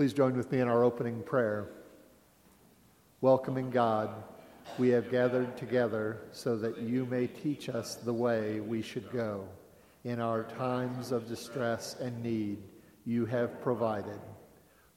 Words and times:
Please 0.00 0.14
join 0.14 0.34
with 0.34 0.50
me 0.50 0.60
in 0.60 0.66
our 0.66 0.82
opening 0.82 1.22
prayer. 1.22 1.68
Welcoming 3.20 3.68
God, 3.68 4.08
we 4.78 4.88
have 4.88 5.10
gathered 5.10 5.58
together 5.58 6.22
so 6.32 6.56
that 6.56 6.78
you 6.78 7.04
may 7.04 7.26
teach 7.26 7.68
us 7.68 7.96
the 7.96 8.14
way 8.14 8.60
we 8.60 8.80
should 8.80 9.12
go. 9.12 9.46
In 10.04 10.18
our 10.18 10.44
times 10.44 11.12
of 11.12 11.28
distress 11.28 11.96
and 12.00 12.22
need, 12.22 12.62
you 13.04 13.26
have 13.26 13.60
provided. 13.60 14.18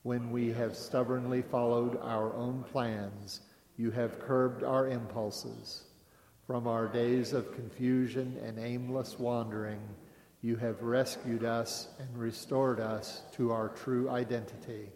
When 0.03 0.31
we 0.31 0.53
have 0.53 0.73
stubbornly 0.73 1.41
followed 1.41 1.99
our 2.01 2.33
own 2.33 2.63
plans, 2.71 3.41
you 3.75 3.91
have 3.91 4.21
curbed 4.21 4.63
our 4.63 4.87
impulses. 4.87 5.83
From 6.47 6.65
our 6.65 6.87
days 6.87 7.33
of 7.33 7.53
confusion 7.53 8.39
and 8.41 8.57
aimless 8.57 9.19
wandering, 9.19 9.81
you 10.43 10.57
have 10.57 10.83
rescued 10.83 11.45
us 11.45 11.87
and 11.99 12.17
restored 12.17 12.81
us 12.81 13.21
to 13.31 13.51
our 13.51 13.69
true 13.69 14.09
identity. 14.09 14.89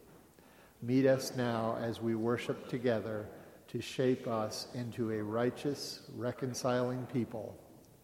Meet 0.81 1.07
us 1.07 1.35
now 1.37 1.77
as 1.81 2.01
we 2.01 2.15
worship 2.15 2.67
together 2.67 3.25
to 3.69 3.81
shape 3.81 4.27
us 4.27 4.67
into 4.75 5.11
a 5.11 5.23
righteous, 5.23 6.01
reconciling 6.15 7.07
people. 7.13 7.57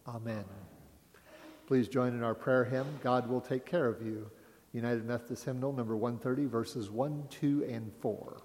Amen. 0.08 0.44
Please 1.66 1.86
join 1.86 2.14
in 2.14 2.22
our 2.22 2.34
prayer 2.34 2.64
hymn, 2.64 2.86
God 3.02 3.28
Will 3.28 3.42
Take 3.42 3.66
Care 3.66 3.88
of 3.88 4.00
You, 4.00 4.30
United 4.72 5.04
Methodist 5.04 5.44
Hymnal 5.44 5.74
number 5.74 5.96
130, 5.96 6.46
verses 6.46 6.90
1, 6.90 7.24
2, 7.28 7.66
and 7.68 7.92
4. 8.00 8.42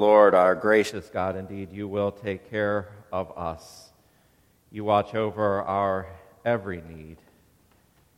Lord, 0.00 0.34
our 0.34 0.54
gracious 0.54 1.10
God, 1.10 1.36
indeed, 1.36 1.70
you 1.72 1.86
will 1.86 2.10
take 2.10 2.48
care 2.48 2.88
of 3.12 3.36
us. 3.36 3.90
You 4.70 4.82
watch 4.82 5.14
over 5.14 5.60
our 5.60 6.06
every 6.42 6.80
need. 6.80 7.18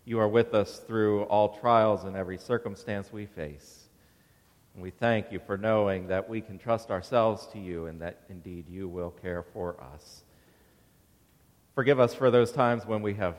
You 0.04 0.20
are 0.20 0.28
with 0.28 0.54
us 0.54 0.78
through 0.78 1.24
all 1.24 1.58
trials 1.58 2.04
and 2.04 2.14
every 2.14 2.38
circumstance 2.38 3.12
we 3.12 3.26
face. 3.26 3.88
And 4.74 4.82
we 4.84 4.90
thank 4.90 5.32
you 5.32 5.40
for 5.44 5.58
knowing 5.58 6.06
that 6.06 6.28
we 6.28 6.40
can 6.40 6.56
trust 6.56 6.92
ourselves 6.92 7.48
to 7.48 7.58
you 7.58 7.86
and 7.86 8.00
that 8.00 8.20
indeed 8.28 8.68
you 8.68 8.86
will 8.86 9.10
care 9.10 9.42
for 9.42 9.74
us. 9.92 10.22
Forgive 11.74 11.98
us 11.98 12.14
for 12.14 12.30
those 12.30 12.52
times 12.52 12.86
when 12.86 13.02
we 13.02 13.14
have 13.14 13.34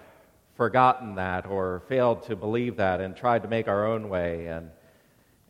forgotten 0.57 1.15
that 1.15 1.45
or 1.45 1.81
failed 1.87 2.23
to 2.23 2.35
believe 2.35 2.75
that 2.75 2.99
and 2.99 3.15
tried 3.15 3.43
to 3.43 3.47
make 3.47 3.69
our 3.69 3.85
own 3.85 4.09
way 4.09 4.47
and 4.47 4.69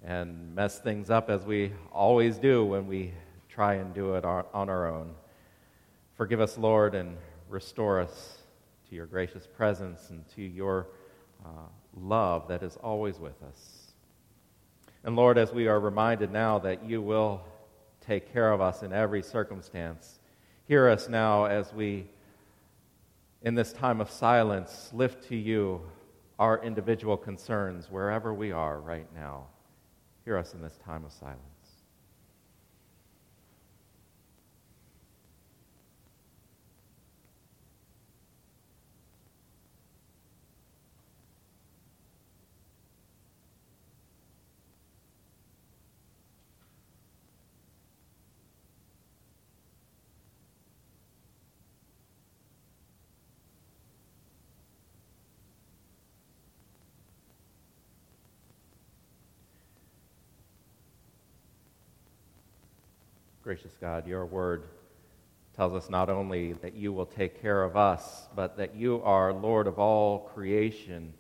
and 0.04 0.54
mess 0.54 0.80
things 0.80 1.10
up 1.10 1.30
as 1.30 1.44
we 1.46 1.72
always 1.92 2.38
do 2.38 2.66
when 2.66 2.88
we 2.88 3.14
try 3.50 3.76
and 3.76 3.94
do 3.94 4.16
it 4.16 4.26
on 4.26 4.70
our 4.70 4.88
own. 4.88 5.14
Forgive 6.16 6.42
us, 6.42 6.58
Lord, 6.58 6.96
and 6.96 7.18
restore 7.50 8.00
us 8.00 8.38
to 8.90 8.96
your 8.96 9.06
gracious 9.06 9.48
presence 9.48 10.10
and 10.10 10.28
to 10.36 10.42
your 10.42 10.88
uh, 11.46 11.50
love 11.96 12.48
that 12.48 12.64
is 12.64 12.76
always 12.78 13.20
with 13.20 13.42
us. 13.44 13.92
And 15.04 15.16
Lord, 15.16 15.38
as 15.38 15.52
we 15.52 15.68
are 15.68 15.80
reminded 15.80 16.32
now 16.32 16.60
that 16.60 16.86
you 16.86 17.02
will 17.02 17.42
take 18.02 18.32
care 18.34 18.52
of 18.52 18.62
us 18.62 18.84
in 18.84 18.92
every 18.92 19.22
circumstance, 19.22 20.20
hear 20.68 20.90
us 20.90 21.08
now 21.08 21.46
as 21.46 21.74
we, 21.74 22.08
in 23.42 23.56
this 23.56 23.74
time 23.74 24.02
of 24.02 24.10
silence, 24.10 24.90
lift 24.94 25.28
to 25.30 25.36
you 25.36 25.82
our 26.40 26.62
individual 26.64 27.18
concerns 27.18 27.90
wherever 27.90 28.34
we 28.34 28.52
are 28.52 28.80
right 28.80 29.08
now. 29.14 29.46
Hear 30.26 30.38
us 30.38 30.54
in 30.54 30.62
this 30.62 30.78
time 30.78 31.04
of 31.06 31.12
silence. 31.12 31.53
Gracious 63.54 63.78
God, 63.80 64.08
your 64.08 64.26
word 64.26 64.64
tells 65.56 65.76
us 65.76 65.88
not 65.88 66.10
only 66.10 66.54
that 66.54 66.74
you 66.74 66.92
will 66.92 67.06
take 67.06 67.40
care 67.40 67.62
of 67.62 67.78
us, 67.78 68.28
but 68.36 68.58
that 68.58 68.76
you 68.76 69.00
are 69.04 69.32
Lord 69.32 69.68
of 69.68 69.78
all 69.78 70.22
creation 70.34 71.14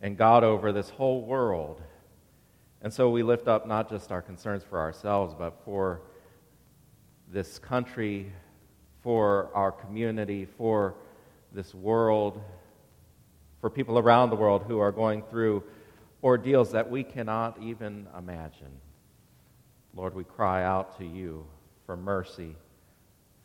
and 0.00 0.16
God 0.16 0.44
over 0.44 0.70
this 0.70 0.90
whole 0.90 1.22
world. 1.22 1.82
And 2.82 2.94
so 2.94 3.10
we 3.10 3.24
lift 3.24 3.48
up 3.48 3.66
not 3.66 3.90
just 3.90 4.12
our 4.12 4.22
concerns 4.22 4.62
for 4.62 4.78
ourselves, 4.78 5.34
but 5.36 5.60
for 5.64 6.02
this 7.32 7.58
country, 7.58 8.32
for 9.02 9.50
our 9.52 9.72
community, 9.72 10.44
for 10.44 10.94
this 11.50 11.74
world, 11.74 12.40
for 13.60 13.70
people 13.70 13.98
around 13.98 14.30
the 14.30 14.36
world 14.36 14.62
who 14.68 14.78
are 14.78 14.92
going 14.92 15.20
through 15.20 15.64
ordeals 16.22 16.70
that 16.70 16.88
we 16.88 17.02
cannot 17.02 17.60
even 17.60 18.06
imagine. 18.16 18.70
Lord, 19.96 20.14
we 20.14 20.24
cry 20.24 20.62
out 20.62 20.98
to 20.98 21.04
you 21.04 21.46
for 21.86 21.96
mercy, 21.96 22.56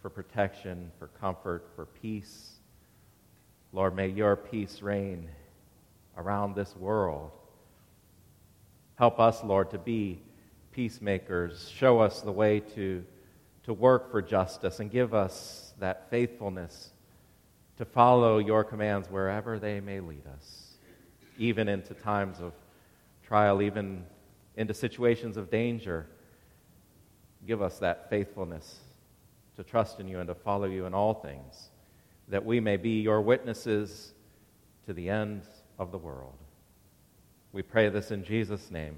for 0.02 0.10
protection, 0.10 0.92
for 1.00 1.08
comfort, 1.08 1.70
for 1.76 1.86
peace. 1.86 2.56
Lord, 3.72 3.96
may 3.96 4.08
your 4.10 4.36
peace 4.36 4.82
reign 4.82 5.30
around 6.18 6.56
this 6.56 6.76
world. 6.76 7.32
Help 8.96 9.20
us, 9.20 9.44
Lord, 9.44 9.72
to 9.72 9.78
be 9.78 10.22
peacemakers. 10.72 11.70
Show 11.70 12.00
us 12.00 12.22
the 12.22 12.32
way 12.32 12.60
to, 12.60 13.04
to 13.64 13.74
work 13.74 14.12
for 14.12 14.22
justice 14.22 14.80
and 14.80 14.92
give 14.92 15.14
us 15.14 15.74
that 15.80 16.10
faithfulness 16.10 16.92
to 17.78 17.86
follow 17.86 18.38
your 18.38 18.64
commands 18.64 19.10
wherever 19.10 19.58
they 19.58 19.80
may 19.80 20.00
lead 20.00 20.28
us, 20.36 20.74
even 21.38 21.68
into 21.68 21.94
times 21.94 22.40
of 22.40 22.54
trial, 23.24 23.62
even 23.62 24.06
into 24.56 24.74
situations 24.74 25.38
of 25.38 25.50
danger. 25.50 26.06
Give 27.46 27.62
us 27.62 27.80
that 27.80 28.10
faithfulness 28.10 28.80
to 29.58 29.64
trust 29.64 30.00
in 30.00 30.08
you 30.08 30.20
and 30.20 30.28
to 30.28 30.36
follow 30.36 30.66
you 30.66 30.86
in 30.86 30.94
all 30.94 31.14
things, 31.14 31.70
that 32.28 32.46
we 32.46 32.60
may 32.60 32.78
be 32.78 33.02
your 33.02 33.22
witnesses 33.22 34.14
to 34.86 34.94
the 34.94 35.10
end 35.10 35.44
of 35.78 35.92
the 35.92 35.98
world. 35.98 36.36
We 37.52 37.62
pray 37.62 37.90
this 37.90 38.12
in 38.12 38.24
Jesus' 38.24 38.72
name 38.72 38.98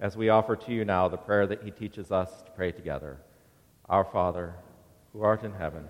as 0.00 0.16
we 0.16 0.30
offer 0.30 0.56
to 0.56 0.72
you 0.72 0.84
now 0.84 1.08
the 1.08 1.16
prayer 1.18 1.46
that 1.46 1.62
he 1.62 1.70
teaches 1.70 2.10
us 2.10 2.42
to 2.42 2.50
pray 2.52 2.72
together. 2.72 3.18
Our 3.88 4.04
Father, 4.04 4.54
who 5.12 5.22
art 5.22 5.42
in 5.42 5.52
heaven, 5.52 5.86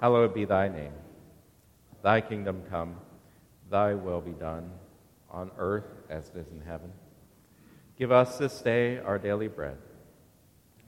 hallowed 0.00 0.32
be 0.32 0.44
thy 0.44 0.68
name. 0.68 0.94
Thy 2.02 2.20
kingdom 2.20 2.62
come, 2.70 2.96
thy 3.70 3.94
will 3.94 4.20
be 4.20 4.32
done, 4.32 4.70
on 5.30 5.50
earth 5.58 5.84
as 6.08 6.30
it 6.30 6.36
is 6.38 6.46
in 6.52 6.62
heaven. 6.62 6.90
Give 7.98 8.12
us 8.12 8.38
this 8.38 8.62
day 8.62 8.98
our 8.98 9.18
daily 9.18 9.48
bread, 9.48 9.76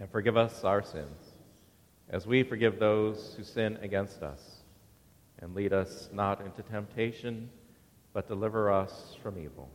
and 0.01 0.11
forgive 0.11 0.37
us 0.37 0.65
our 0.65 0.83
sins, 0.83 1.35
as 2.09 2.27
we 2.27 2.43
forgive 2.43 2.79
those 2.79 3.35
who 3.37 3.45
sin 3.45 3.79
against 3.83 4.23
us. 4.23 4.41
And 5.39 5.55
lead 5.55 5.73
us 5.73 6.09
not 6.13 6.41
into 6.41 6.63
temptation, 6.63 7.49
but 8.13 8.27
deliver 8.27 8.73
us 8.73 9.15
from 9.23 9.39
evil. 9.39 9.71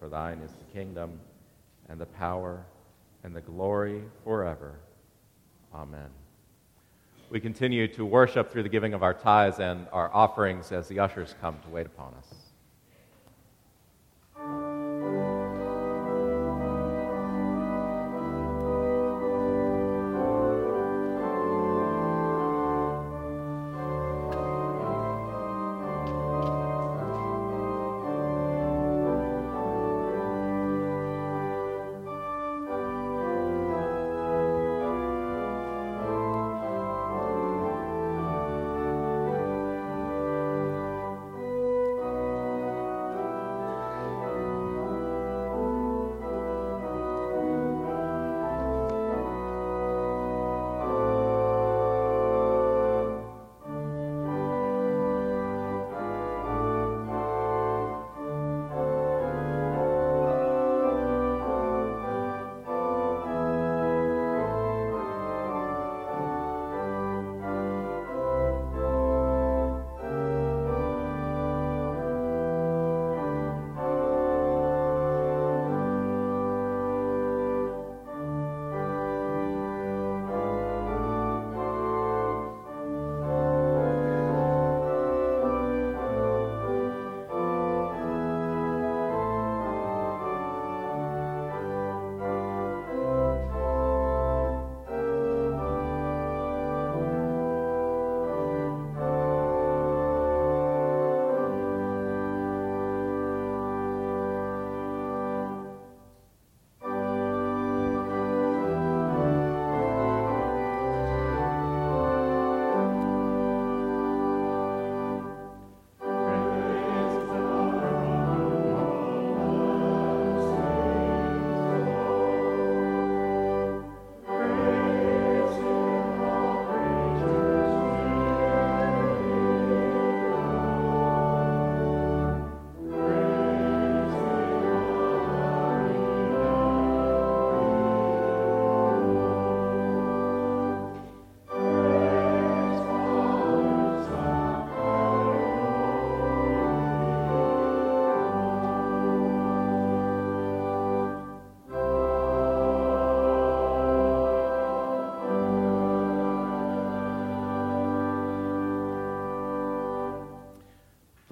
For 0.00 0.08
thine 0.08 0.40
is 0.40 0.50
the 0.50 0.78
kingdom, 0.78 1.20
and 1.88 2.00
the 2.00 2.06
power, 2.06 2.64
and 3.22 3.36
the 3.36 3.40
glory 3.40 4.02
forever. 4.24 4.74
Amen. 5.74 6.08
We 7.30 7.40
continue 7.40 7.88
to 7.88 8.04
worship 8.04 8.50
through 8.50 8.62
the 8.62 8.68
giving 8.68 8.94
of 8.94 9.02
our 9.02 9.14
tithes 9.14 9.58
and 9.58 9.86
our 9.92 10.12
offerings 10.14 10.72
as 10.72 10.88
the 10.88 11.00
ushers 11.00 11.34
come 11.40 11.58
to 11.64 11.68
wait 11.70 11.86
upon 11.86 12.14
us. 12.14 12.43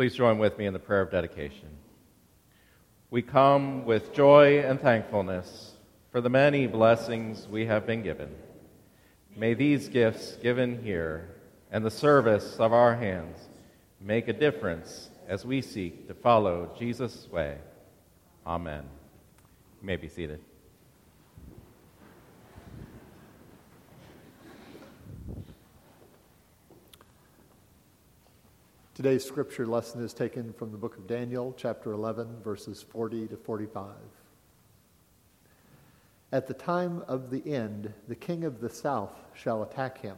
Please 0.03 0.17
join 0.17 0.39
with 0.39 0.59
me 0.59 0.67
in 0.67 0.73
the 0.73 0.81
prayer 0.81 1.03
of 1.03 1.13
dedication. 1.13 1.69
We 3.13 3.23
come 3.23 3.85
with 3.85 4.13
joy 4.13 4.59
and 4.59 4.81
thankfulness 4.81 5.75
for 6.11 6.21
the 6.21 6.29
many 6.29 6.67
blessings 6.67 7.47
we 7.47 7.67
have 7.67 7.87
been 7.87 8.03
given. 8.03 8.35
May 9.37 9.55
these 9.55 9.89
gifts 9.89 10.33
given 10.43 10.83
here 10.83 11.29
and 11.71 11.85
the 11.85 11.91
service 11.93 12.57
of 12.59 12.73
our 12.73 12.97
hands 12.97 13.39
make 14.01 14.27
a 14.27 14.33
difference 14.33 15.09
as 15.29 15.47
we 15.47 15.63
seek 15.63 16.09
to 16.09 16.15
follow 16.15 16.75
Jesus' 16.77 17.29
way. 17.31 17.59
Amen. 18.45 18.83
You 19.81 19.87
may 19.87 19.95
be 19.95 20.09
seated. 20.09 20.41
Today's 29.03 29.25
scripture 29.25 29.67
lesson 29.67 30.01
is 30.05 30.15
taken 30.15 30.53
from 30.53 30.71
the 30.71 30.79
book 30.79 30.97
of 30.97 31.09
Daniel, 31.09 31.53
chapter 31.57 31.91
11, 31.91 32.41
verses 32.45 32.83
40 32.83 33.27
to 33.27 33.37
45. 33.37 33.95
At 36.31 36.47
the 36.47 36.55
time 36.55 37.03
of 37.09 37.29
the 37.29 37.45
end, 37.53 37.93
the 38.07 38.15
king 38.15 38.45
of 38.45 38.61
the 38.61 38.71
south 38.71 39.11
shall 39.35 39.65
attack 39.65 40.01
him. 40.01 40.17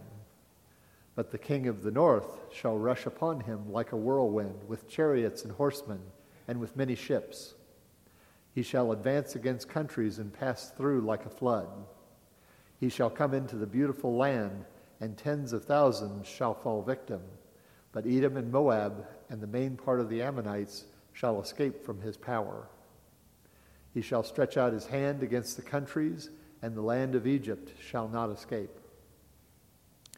But 1.15 1.31
the 1.31 1.39
king 1.39 1.67
of 1.67 1.83
the 1.83 1.91
north 1.91 2.41
shall 2.53 2.77
rush 2.77 3.07
upon 3.07 3.41
him 3.41 3.73
like 3.73 3.93
a 3.93 3.97
whirlwind, 3.97 4.69
with 4.69 4.87
chariots 4.87 5.45
and 5.45 5.53
horsemen, 5.55 6.03
and 6.47 6.61
with 6.61 6.77
many 6.77 6.95
ships. 6.95 7.55
He 8.55 8.63
shall 8.63 8.93
advance 8.93 9.35
against 9.35 9.67
countries 9.67 10.19
and 10.19 10.31
pass 10.31 10.73
through 10.73 11.01
like 11.01 11.25
a 11.25 11.31
flood. 11.31 11.71
He 12.79 12.91
shall 12.91 13.09
come 13.09 13.33
into 13.33 13.57
the 13.57 13.67
beautiful 13.67 14.15
land, 14.15 14.67
and 15.01 15.17
tens 15.17 15.55
of 15.55 15.65
thousands 15.65 16.27
shall 16.29 16.53
fall 16.53 16.83
victim. 16.83 17.23
But 17.95 18.07
Edom 18.07 18.37
and 18.37 18.51
Moab 18.51 19.07
and 19.31 19.41
the 19.41 19.47
main 19.47 19.77
part 19.77 20.01
of 20.01 20.09
the 20.09 20.21
Ammonites 20.21 20.85
shall 21.13 21.41
escape 21.41 21.85
from 21.85 22.01
his 22.01 22.17
power. 22.17 22.67
He 23.95 24.03
shall 24.03 24.25
stretch 24.25 24.57
out 24.57 24.73
his 24.73 24.87
hand 24.87 25.23
against 25.23 25.55
the 25.55 25.63
countries, 25.63 26.31
and 26.61 26.75
the 26.75 26.83
land 26.83 27.15
of 27.15 27.25
Egypt 27.25 27.73
shall 27.81 28.09
not 28.09 28.31
escape. 28.31 28.81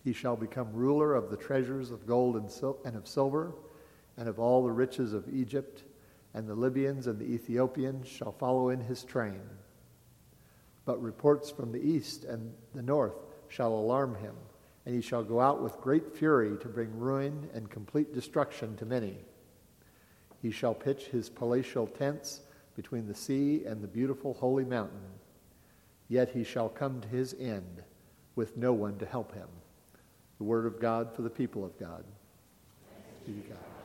He 0.02 0.14
shall 0.14 0.36
become 0.36 0.72
ruler 0.72 1.14
of 1.14 1.30
the 1.30 1.36
treasures 1.36 1.90
of 1.90 2.06
gold 2.06 2.36
and, 2.36 2.50
sil- 2.50 2.80
and 2.86 2.96
of 2.96 3.06
silver, 3.06 3.52
and 4.16 4.26
of 4.26 4.38
all 4.38 4.64
the 4.64 4.72
riches 4.72 5.12
of 5.12 5.28
Egypt, 5.28 5.84
and 6.32 6.48
the 6.48 6.54
Libyans 6.54 7.06
and 7.06 7.18
the 7.18 7.26
Ethiopians 7.26 8.08
shall 8.08 8.32
follow 8.32 8.70
in 8.70 8.80
his 8.80 9.04
train. 9.04 9.42
But 10.86 11.02
reports 11.02 11.50
from 11.50 11.72
the 11.72 11.86
east 11.86 12.24
and 12.24 12.54
the 12.74 12.80
north 12.80 13.16
shall 13.48 13.74
alarm 13.74 14.14
him, 14.14 14.34
and 14.86 14.94
he 14.94 15.00
shall 15.00 15.24
go 15.24 15.40
out 15.40 15.62
with 15.62 15.80
great 15.80 16.16
fury 16.16 16.56
to 16.58 16.68
bring 16.68 16.96
ruin 16.96 17.50
and 17.52 17.68
complete 17.68 18.14
destruction 18.14 18.76
to 18.76 18.86
many. 18.86 19.16
He 20.40 20.52
shall 20.52 20.74
pitch 20.74 21.06
his 21.06 21.28
palatial 21.28 21.88
tents 21.88 22.42
between 22.76 23.08
the 23.08 23.14
sea 23.14 23.64
and 23.66 23.82
the 23.82 23.88
beautiful 23.88 24.34
holy 24.34 24.64
mountain. 24.64 25.00
Yet 26.08 26.30
he 26.30 26.44
shall 26.44 26.68
come 26.68 27.00
to 27.00 27.08
his 27.08 27.34
end 27.34 27.82
with 28.36 28.56
no 28.56 28.72
one 28.72 28.96
to 28.98 29.06
help 29.06 29.34
him. 29.34 29.48
The 30.38 30.44
word 30.44 30.66
of 30.66 30.80
God 30.80 31.12
for 31.16 31.22
the 31.22 31.30
people 31.30 31.64
of 31.64 31.76
God. 31.80 32.04
Be 33.26 33.32
God. 33.48 33.75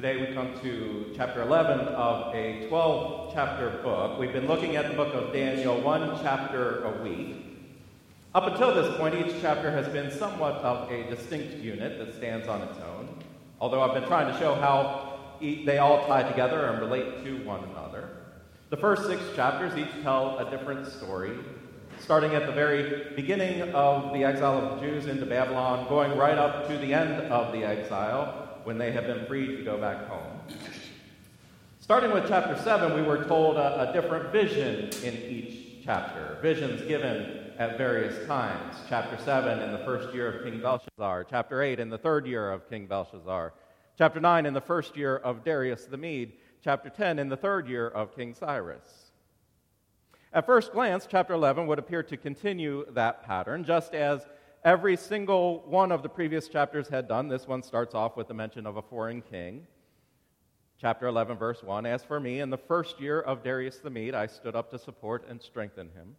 Today 0.00 0.16
we 0.16 0.32
come 0.32 0.58
to 0.62 1.12
chapter 1.14 1.42
11 1.42 1.78
of 1.88 2.34
a 2.34 2.66
12 2.68 3.34
chapter 3.34 3.68
book. 3.82 4.18
We've 4.18 4.32
been 4.32 4.46
looking 4.46 4.76
at 4.76 4.88
the 4.88 4.94
book 4.94 5.12
of 5.12 5.30
Daniel 5.30 5.78
one 5.78 6.18
chapter 6.22 6.82
a 6.84 7.02
week. 7.02 7.36
Up 8.34 8.46
until 8.46 8.74
this 8.74 8.96
point, 8.96 9.14
each 9.14 9.42
chapter 9.42 9.70
has 9.70 9.86
been 9.88 10.10
somewhat 10.10 10.54
of 10.54 10.90
a 10.90 11.02
distinct 11.14 11.56
unit 11.56 11.98
that 11.98 12.14
stands 12.14 12.48
on 12.48 12.62
its 12.62 12.78
own, 12.78 13.10
although 13.60 13.82
I've 13.82 13.92
been 13.92 14.08
trying 14.08 14.32
to 14.32 14.38
show 14.38 14.54
how 14.54 15.18
they 15.38 15.76
all 15.76 16.06
tie 16.06 16.22
together 16.22 16.64
and 16.68 16.80
relate 16.80 17.22
to 17.24 17.44
one 17.44 17.62
another. 17.64 18.08
The 18.70 18.78
first 18.78 19.04
six 19.04 19.20
chapters 19.36 19.76
each 19.76 20.02
tell 20.02 20.38
a 20.38 20.50
different 20.50 20.86
story, 20.86 21.36
starting 21.98 22.34
at 22.34 22.46
the 22.46 22.52
very 22.52 23.14
beginning 23.16 23.74
of 23.74 24.14
the 24.14 24.24
exile 24.24 24.62
of 24.62 24.80
the 24.80 24.86
Jews 24.86 25.04
into 25.04 25.26
Babylon, 25.26 25.86
going 25.90 26.16
right 26.16 26.38
up 26.38 26.68
to 26.68 26.78
the 26.78 26.94
end 26.94 27.30
of 27.30 27.52
the 27.52 27.64
exile 27.64 28.46
when 28.70 28.78
they 28.78 28.92
have 28.92 29.04
been 29.04 29.26
freed 29.26 29.56
to 29.56 29.64
go 29.64 29.76
back 29.76 30.06
home. 30.06 30.40
Starting 31.80 32.12
with 32.12 32.28
chapter 32.28 32.56
7, 32.62 32.94
we 32.94 33.02
were 33.02 33.24
told 33.24 33.56
a, 33.56 33.90
a 33.90 33.92
different 33.92 34.30
vision 34.30 34.88
in 35.02 35.20
each 35.28 35.82
chapter, 35.84 36.38
visions 36.40 36.80
given 36.82 37.50
at 37.58 37.76
various 37.76 38.24
times. 38.28 38.76
Chapter 38.88 39.18
7 39.24 39.58
in 39.58 39.72
the 39.72 39.78
first 39.78 40.14
year 40.14 40.30
of 40.30 40.44
King 40.44 40.60
Belshazzar, 40.60 41.24
chapter 41.24 41.60
8 41.60 41.80
in 41.80 41.88
the 41.88 41.98
third 41.98 42.28
year 42.28 42.52
of 42.52 42.70
King 42.70 42.86
Belshazzar, 42.86 43.54
chapter 43.98 44.20
9 44.20 44.46
in 44.46 44.54
the 44.54 44.60
first 44.60 44.96
year 44.96 45.16
of 45.16 45.42
Darius 45.42 45.86
the 45.86 45.96
Mede, 45.96 46.34
chapter 46.62 46.90
10 46.90 47.18
in 47.18 47.28
the 47.28 47.36
third 47.36 47.66
year 47.66 47.88
of 47.88 48.14
King 48.14 48.34
Cyrus. 48.34 49.10
At 50.32 50.46
first 50.46 50.70
glance, 50.70 51.08
chapter 51.10 51.34
11 51.34 51.66
would 51.66 51.80
appear 51.80 52.04
to 52.04 52.16
continue 52.16 52.86
that 52.92 53.24
pattern, 53.24 53.64
just 53.64 53.96
as 53.96 54.28
every 54.64 54.96
single 54.96 55.60
one 55.66 55.92
of 55.92 56.02
the 56.02 56.08
previous 56.08 56.48
chapters 56.48 56.88
had 56.88 57.08
done. 57.08 57.28
This 57.28 57.46
one 57.46 57.62
starts 57.62 57.94
off 57.94 58.16
with 58.16 58.28
the 58.28 58.34
mention 58.34 58.66
of 58.66 58.76
a 58.76 58.82
foreign 58.82 59.22
king. 59.22 59.66
Chapter 60.80 61.06
11, 61.06 61.36
verse 61.36 61.62
1 61.62 61.86
As 61.86 62.04
for 62.04 62.18
me, 62.20 62.40
in 62.40 62.50
the 62.50 62.58
first 62.58 63.00
year 63.00 63.20
of 63.20 63.42
Darius 63.42 63.78
the 63.78 63.90
Mede, 63.90 64.14
I 64.14 64.26
stood 64.26 64.56
up 64.56 64.70
to 64.70 64.78
support 64.78 65.26
and 65.28 65.40
strengthen 65.40 65.90
him. 65.90 66.16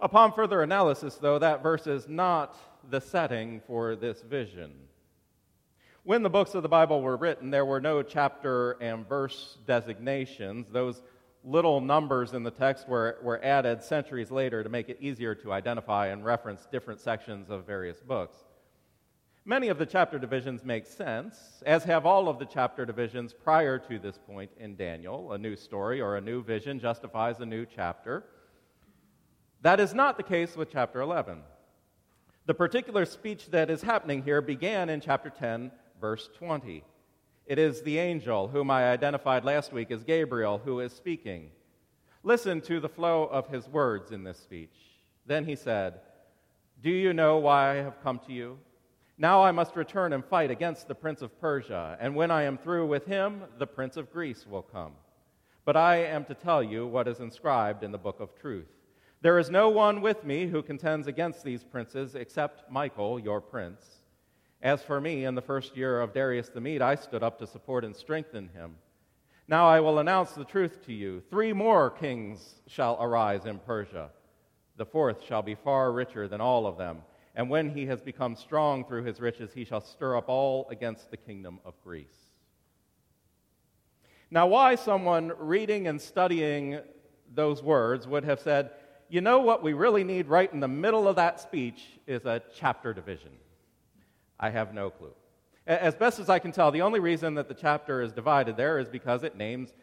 Upon 0.00 0.32
further 0.32 0.62
analysis, 0.62 1.16
though, 1.16 1.38
that 1.38 1.62
verse 1.62 1.86
is 1.86 2.08
not 2.08 2.56
the 2.88 3.00
setting 3.00 3.60
for 3.66 3.94
this 3.94 4.22
vision. 4.22 4.72
When 6.02 6.22
the 6.22 6.30
books 6.30 6.54
of 6.54 6.62
the 6.62 6.68
Bible 6.68 7.02
were 7.02 7.18
written, 7.18 7.50
there 7.50 7.66
were 7.66 7.80
no 7.80 8.02
chapter 8.02 8.72
and 8.80 9.06
verse 9.06 9.58
designations. 9.66 10.70
Those 10.70 11.02
little 11.44 11.80
numbers 11.80 12.34
in 12.34 12.42
the 12.42 12.50
text 12.50 12.88
were, 12.88 13.18
were 13.22 13.42
added 13.44 13.82
centuries 13.82 14.30
later 14.30 14.62
to 14.62 14.68
make 14.68 14.88
it 14.88 14.98
easier 15.00 15.34
to 15.36 15.52
identify 15.52 16.08
and 16.08 16.24
reference 16.24 16.66
different 16.70 17.00
sections 17.00 17.50
of 17.50 17.66
various 17.66 18.00
books. 18.00 18.36
Many 19.44 19.68
of 19.68 19.78
the 19.78 19.86
chapter 19.86 20.18
divisions 20.18 20.64
make 20.64 20.86
sense, 20.86 21.62
as 21.64 21.84
have 21.84 22.04
all 22.04 22.28
of 22.28 22.38
the 22.38 22.44
chapter 22.44 22.84
divisions 22.84 23.32
prior 23.32 23.78
to 23.78 23.98
this 23.98 24.18
point 24.18 24.50
in 24.58 24.76
Daniel. 24.76 25.32
A 25.32 25.38
new 25.38 25.56
story 25.56 26.00
or 26.00 26.16
a 26.16 26.20
new 26.20 26.42
vision 26.42 26.78
justifies 26.78 27.40
a 27.40 27.46
new 27.46 27.64
chapter. 27.64 28.24
That 29.62 29.80
is 29.80 29.94
not 29.94 30.18
the 30.18 30.22
case 30.22 30.56
with 30.56 30.70
chapter 30.70 31.00
11. 31.00 31.38
The 32.46 32.54
particular 32.54 33.06
speech 33.06 33.50
that 33.50 33.70
is 33.70 33.82
happening 33.82 34.22
here 34.22 34.42
began 34.42 34.90
in 34.90 35.00
chapter 35.00 35.30
10, 35.30 35.70
verse 36.00 36.28
20. 36.38 36.84
It 37.50 37.58
is 37.58 37.82
the 37.82 37.98
angel 37.98 38.46
whom 38.46 38.70
I 38.70 38.92
identified 38.92 39.44
last 39.44 39.72
week 39.72 39.90
as 39.90 40.04
Gabriel 40.04 40.58
who 40.64 40.78
is 40.78 40.92
speaking. 40.92 41.50
Listen 42.22 42.60
to 42.60 42.78
the 42.78 42.88
flow 42.88 43.24
of 43.24 43.48
his 43.48 43.66
words 43.66 44.12
in 44.12 44.22
this 44.22 44.38
speech. 44.38 44.76
Then 45.26 45.44
he 45.44 45.56
said, 45.56 45.94
Do 46.80 46.90
you 46.90 47.12
know 47.12 47.38
why 47.38 47.72
I 47.72 47.74
have 47.82 48.00
come 48.04 48.20
to 48.28 48.32
you? 48.32 48.56
Now 49.18 49.42
I 49.42 49.50
must 49.50 49.74
return 49.74 50.12
and 50.12 50.24
fight 50.24 50.52
against 50.52 50.86
the 50.86 50.94
prince 50.94 51.22
of 51.22 51.40
Persia, 51.40 51.98
and 52.00 52.14
when 52.14 52.30
I 52.30 52.44
am 52.44 52.56
through 52.56 52.86
with 52.86 53.04
him, 53.06 53.42
the 53.58 53.66
prince 53.66 53.96
of 53.96 54.12
Greece 54.12 54.46
will 54.46 54.62
come. 54.62 54.92
But 55.64 55.76
I 55.76 56.04
am 56.04 56.24
to 56.26 56.34
tell 56.34 56.62
you 56.62 56.86
what 56.86 57.08
is 57.08 57.18
inscribed 57.18 57.82
in 57.82 57.90
the 57.90 57.98
book 57.98 58.20
of 58.20 58.32
truth. 58.36 58.70
There 59.22 59.40
is 59.40 59.50
no 59.50 59.70
one 59.70 60.02
with 60.02 60.22
me 60.22 60.46
who 60.46 60.62
contends 60.62 61.08
against 61.08 61.42
these 61.42 61.64
princes 61.64 62.14
except 62.14 62.70
Michael, 62.70 63.18
your 63.18 63.40
prince. 63.40 63.99
As 64.62 64.82
for 64.82 65.00
me, 65.00 65.24
in 65.24 65.34
the 65.34 65.42
first 65.42 65.76
year 65.76 66.00
of 66.00 66.12
Darius 66.12 66.50
the 66.50 66.60
Mede, 66.60 66.82
I 66.82 66.94
stood 66.94 67.22
up 67.22 67.38
to 67.38 67.46
support 67.46 67.84
and 67.84 67.96
strengthen 67.96 68.48
him. 68.48 68.76
Now 69.48 69.66
I 69.66 69.80
will 69.80 69.98
announce 69.98 70.32
the 70.32 70.44
truth 70.44 70.84
to 70.86 70.92
you. 70.92 71.22
Three 71.30 71.52
more 71.52 71.90
kings 71.90 72.56
shall 72.66 72.98
arise 73.00 73.46
in 73.46 73.58
Persia. 73.58 74.10
The 74.76 74.84
fourth 74.84 75.24
shall 75.24 75.42
be 75.42 75.54
far 75.54 75.92
richer 75.92 76.28
than 76.28 76.40
all 76.40 76.66
of 76.66 76.76
them. 76.76 76.98
And 77.34 77.48
when 77.48 77.70
he 77.70 77.86
has 77.86 78.02
become 78.02 78.36
strong 78.36 78.84
through 78.84 79.04
his 79.04 79.18
riches, 79.18 79.52
he 79.54 79.64
shall 79.64 79.80
stir 79.80 80.16
up 80.16 80.28
all 80.28 80.68
against 80.70 81.10
the 81.10 81.16
kingdom 81.16 81.58
of 81.64 81.74
Greece. 81.82 82.06
Now, 84.30 84.46
why 84.46 84.74
someone 84.74 85.32
reading 85.38 85.88
and 85.88 86.00
studying 86.00 86.80
those 87.34 87.62
words 87.62 88.06
would 88.06 88.24
have 88.24 88.40
said, 88.40 88.70
you 89.08 89.20
know 89.20 89.40
what 89.40 89.62
we 89.62 89.72
really 89.72 90.04
need 90.04 90.28
right 90.28 90.52
in 90.52 90.60
the 90.60 90.68
middle 90.68 91.08
of 91.08 91.16
that 91.16 91.40
speech 91.40 91.82
is 92.06 92.24
a 92.26 92.42
chapter 92.54 92.92
division. 92.92 93.32
I 94.40 94.50
have 94.50 94.74
no 94.74 94.90
clue. 94.90 95.12
As 95.66 95.94
best 95.94 96.18
as 96.18 96.30
I 96.30 96.38
can 96.38 96.50
tell, 96.50 96.72
the 96.72 96.82
only 96.82 96.98
reason 96.98 97.34
that 97.34 97.46
the 97.46 97.54
chapter 97.54 98.00
is 98.00 98.12
divided 98.12 98.56
there 98.56 98.78
is 98.78 98.88
because 98.88 99.22
it 99.22 99.36
names 99.36 99.74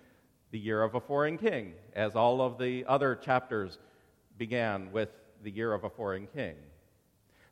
the 0.51 0.57
year 0.57 0.81
of 0.81 0.95
a 0.95 0.99
foreign 0.99 1.37
king, 1.37 1.73
as 1.93 2.15
all 2.15 2.41
of 2.41 2.57
the 2.57 2.83
other 2.85 3.15
chapters 3.15 3.77
began 4.37 4.91
with 4.91 5.09
the 5.43 5.51
year 5.51 5.73
of 5.73 5.83
a 5.83 5.89
foreign 5.89 6.27
king. 6.27 6.55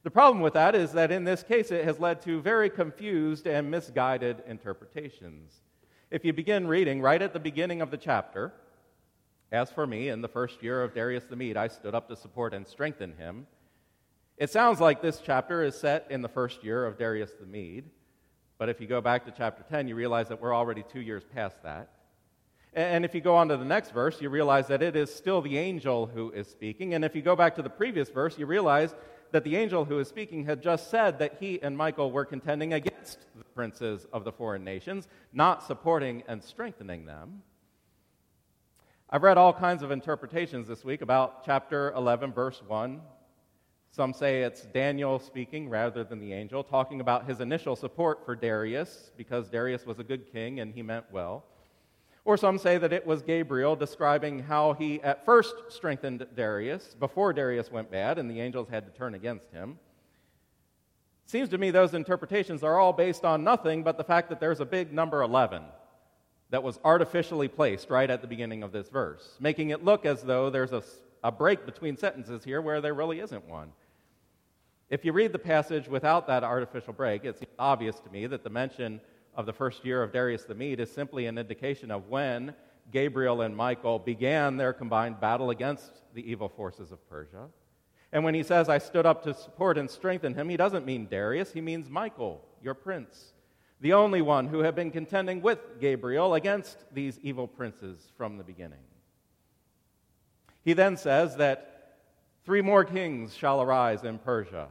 The 0.04 0.12
problem 0.12 0.42
with 0.42 0.54
that 0.54 0.76
is 0.76 0.92
that 0.94 1.12
in 1.12 1.24
this 1.24 1.44
case 1.44 1.72
it 1.72 1.86
has 1.86 2.00
led 2.00 2.22
to 2.24 2.42
very 2.42 2.70
confused 2.70 3.48
and 3.48 3.70
misguided 3.70 4.44
interpretations. 4.48 5.62
If 6.10 6.26
you 6.26 6.34
begin 6.34 6.68
reading 6.68 7.02
right 7.02 7.22
at 7.22 7.34
the 7.34 7.40
beginning 7.40 7.82
of 7.82 7.92
the 7.92 7.98
chapter, 7.98 8.54
as 9.52 9.72
for 9.72 9.86
me, 9.86 10.10
in 10.10 10.22
the 10.22 10.28
first 10.28 10.64
year 10.64 10.84
of 10.84 10.94
Darius 10.94 11.26
the 11.26 11.36
Mede, 11.36 11.58
I 11.58 11.68
stood 11.68 11.96
up 11.96 12.10
to 12.10 12.16
support 12.16 12.54
and 12.54 12.68
strengthen 12.68 13.16
him. 13.16 13.48
It 14.38 14.50
sounds 14.50 14.82
like 14.82 15.02
this 15.02 15.22
chapter 15.26 15.64
is 15.64 15.76
set 15.76 16.08
in 16.10 16.22
the 16.22 16.28
first 16.28 16.62
year 16.62 16.86
of 16.86 16.98
Darius 16.98 17.32
the 17.40 17.46
Mede, 17.46 17.86
but 18.58 18.68
if 18.68 18.82
you 18.82 18.88
go 18.88 19.00
back 19.00 19.24
to 19.26 19.32
chapter 19.32 19.64
10, 19.64 19.88
you 19.88 19.96
realize 19.96 20.28
that 20.28 20.42
we're 20.42 20.54
already 20.54 20.84
two 20.84 21.00
years 21.00 21.24
past 21.34 21.64
that. 21.64 21.90
And 22.74 23.06
if 23.06 23.16
you 23.16 23.22
go 23.22 23.38
on 23.38 23.48
to 23.48 23.56
the 23.56 23.64
next 23.64 23.92
verse, 23.92 24.20
you 24.20 24.30
realize 24.30 24.68
that 24.68 24.82
it 24.82 24.98
is 24.98 25.14
still 25.14 25.42
the 25.42 25.58
angel 25.58 26.08
who 26.08 26.32
is 26.32 26.50
speaking. 26.50 26.94
And 26.94 27.06
if 27.06 27.16
you 27.16 27.22
go 27.22 27.38
back 27.38 27.56
to 27.56 27.62
the 27.62 27.70
previous 27.70 28.10
verse, 28.10 28.38
you 28.38 28.46
realize 28.46 28.94
that 29.32 29.46
the 29.46 29.56
angel 29.56 29.86
who 29.86 30.00
is 30.00 30.10
speaking 30.10 30.44
had 30.44 30.62
just 30.62 30.90
said 30.90 31.20
that 31.20 31.38
he 31.40 31.62
and 31.62 31.78
Michael 31.78 32.12
were 32.12 32.26
contending 32.26 32.74
against 32.74 33.20
the 33.38 33.46
princes 33.46 34.06
of 34.12 34.26
the 34.26 34.34
foreign 34.34 34.66
nations, 34.66 35.08
not 35.32 35.64
supporting 35.64 36.24
and 36.28 36.44
strengthening 36.44 37.06
them. 37.06 37.42
I've 39.10 39.24
read 39.24 39.38
all 39.38 39.54
kinds 39.54 39.82
of 39.82 39.92
interpretations 39.92 40.68
this 40.68 40.84
week 40.84 41.02
about 41.02 41.46
chapter 41.46 41.94
11, 41.94 42.34
verse 42.34 42.62
1, 42.68 43.02
some 43.96 44.12
say 44.12 44.42
it's 44.42 44.64
Daniel 44.64 45.20
speaking 45.20 45.70
rather 45.70 46.04
than 46.04 46.20
the 46.20 46.34
angel, 46.34 46.66
talking 46.66 47.00
about 47.00 47.30
his 47.30 47.40
initial 47.40 47.78
support 47.78 48.26
for 48.26 48.36
Darius 48.36 49.12
because 49.16 49.48
Darius 49.48 49.86
was 49.86 50.00
a 50.00 50.04
good 50.04 50.30
king 50.34 50.60
and 50.60 50.74
he 50.74 50.82
meant 50.82 51.06
well. 51.14 51.46
Or 52.26 52.36
some 52.36 52.58
say 52.58 52.78
that 52.78 52.92
it 52.92 53.08
was 53.08 53.22
Gabriel 53.22 53.74
describing 53.74 54.40
how 54.40 54.74
he 54.74 55.02
at 55.02 55.24
first 55.24 55.56
strengthened 55.70 56.28
Darius 56.36 56.94
before 57.00 57.32
Darius 57.32 57.72
went 57.72 57.90
bad 57.90 58.20
and 58.20 58.30
the 58.30 58.42
angels 58.42 58.68
had 58.68 58.86
to 58.86 58.92
turn 58.92 59.14
against 59.14 59.50
him. 59.52 59.80
Seems 61.26 61.48
to 61.48 61.58
me 61.58 61.72
those 61.72 61.94
interpretations 61.94 62.64
are 62.64 62.78
all 62.78 62.92
based 62.92 63.24
on 63.24 63.46
nothing 63.46 63.82
but 63.82 63.98
the 63.98 64.04
fact 64.04 64.28
that 64.28 64.42
there's 64.42 64.60
a 64.60 64.66
big 64.66 64.92
number 64.92 65.22
11 65.22 65.64
that 66.50 66.62
was 66.62 66.82
artificially 66.84 67.48
placed 67.48 67.90
right 67.90 68.10
at 68.10 68.20
the 68.20 68.28
beginning 68.28 68.62
of 68.62 68.74
this 68.74 68.90
verse, 68.90 69.38
making 69.40 69.70
it 69.70 69.86
look 69.86 70.06
as 70.06 70.22
though 70.22 70.50
there's 70.50 70.74
a, 70.74 70.84
a 71.24 71.32
break 71.32 71.66
between 71.66 71.96
sentences 71.96 72.44
here 72.44 72.62
where 72.62 72.82
there 72.82 72.94
really 72.94 73.22
isn't 73.22 73.48
one. 73.48 73.72
If 74.90 75.04
you 75.04 75.14
read 75.14 75.32
the 75.32 75.40
passage 75.40 75.88
without 75.88 76.28
that 76.28 76.44
artificial 76.44 76.94
break, 76.94 77.26
it's 77.26 77.42
obvious 77.58 78.00
to 78.02 78.10
me 78.12 78.28
that 78.28 78.44
the 78.44 78.52
mention 78.52 79.02
of 79.34 79.48
the 79.48 79.54
first 79.54 79.84
year 79.84 80.04
of 80.04 80.12
Darius 80.12 80.44
the 80.44 80.54
Mede 80.54 80.80
is 80.80 80.92
simply 80.92 81.26
an 81.26 81.40
indication 81.40 81.90
of 81.90 82.08
when 82.08 82.54
Gabriel 82.92 83.42
and 83.42 83.58
Michael 83.58 83.98
began 83.98 84.58
their 84.58 84.74
combined 84.74 85.20
battle 85.20 85.50
against 85.50 85.92
the 86.14 86.30
evil 86.30 86.48
forces 86.48 86.92
of 86.92 87.10
Persia. 87.10 87.48
And 88.12 88.24
when 88.24 88.36
he 88.36 88.44
says, 88.44 88.70
I 88.70 88.78
stood 88.78 89.08
up 89.08 89.24
to 89.24 89.34
support 89.34 89.80
and 89.80 89.90
strengthen 89.90 90.36
him, 90.36 90.50
he 90.50 90.58
doesn't 90.58 90.86
mean 90.86 91.08
Darius, 91.08 91.52
he 91.52 91.62
means 91.62 91.90
Michael, 91.90 92.46
your 92.62 92.76
prince, 92.76 93.34
the 93.82 93.94
only 93.94 94.22
one 94.22 94.48
who 94.48 94.60
had 94.60 94.76
been 94.76 94.92
contending 94.92 95.42
with 95.42 95.82
Gabriel 95.82 96.36
against 96.36 96.78
these 96.94 97.20
evil 97.24 97.48
princes 97.48 98.12
from 98.16 98.38
the 98.38 98.44
beginning. 98.44 98.80
He 100.64 100.74
then 100.74 100.96
says 100.96 101.38
that 101.38 101.75
Three 102.46 102.62
more 102.62 102.86
kings 102.86 103.36
shall 103.36 103.60
arise 103.60 104.04
in 104.04 104.20
Persia. 104.20 104.68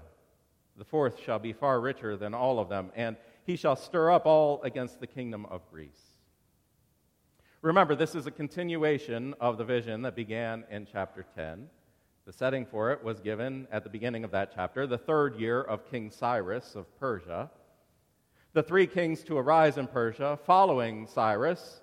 The 0.77 0.85
fourth 0.85 1.19
shall 1.19 1.41
be 1.41 1.53
far 1.53 1.81
richer 1.81 2.17
than 2.17 2.33
all 2.33 2.61
of 2.61 2.69
them, 2.69 2.93
and 2.95 3.17
he 3.45 3.57
shall 3.57 3.75
stir 3.75 4.13
up 4.13 4.27
all 4.27 4.63
against 4.63 5.01
the 5.01 5.09
kingdom 5.09 5.45
of 5.47 5.69
Greece. 5.73 6.15
Remember, 7.63 7.97
this 7.97 8.15
is 8.15 8.29
a 8.29 8.31
continuation 8.31 9.35
of 9.41 9.59
the 9.59 9.65
vision 9.65 10.03
that 10.03 10.15
began 10.15 10.63
in 10.71 10.87
chapter 10.87 11.27
10. 11.35 11.69
The 12.27 12.33
setting 12.33 12.65
for 12.65 12.93
it 12.93 13.03
was 13.03 13.19
given 13.19 13.67
at 13.73 13.83
the 13.83 13.91
beginning 13.91 14.23
of 14.23 14.31
that 14.31 14.53
chapter, 14.55 14.87
the 14.87 14.97
third 14.97 15.35
year 15.35 15.61
of 15.61 15.91
King 15.91 16.13
Cyrus 16.13 16.77
of 16.77 16.87
Persia. 17.01 17.51
The 18.53 18.63
three 18.63 18.87
kings 18.87 19.25
to 19.25 19.37
arise 19.37 19.79
in 19.79 19.89
Persia 19.89 20.39
following 20.47 21.09
Cyrus 21.09 21.81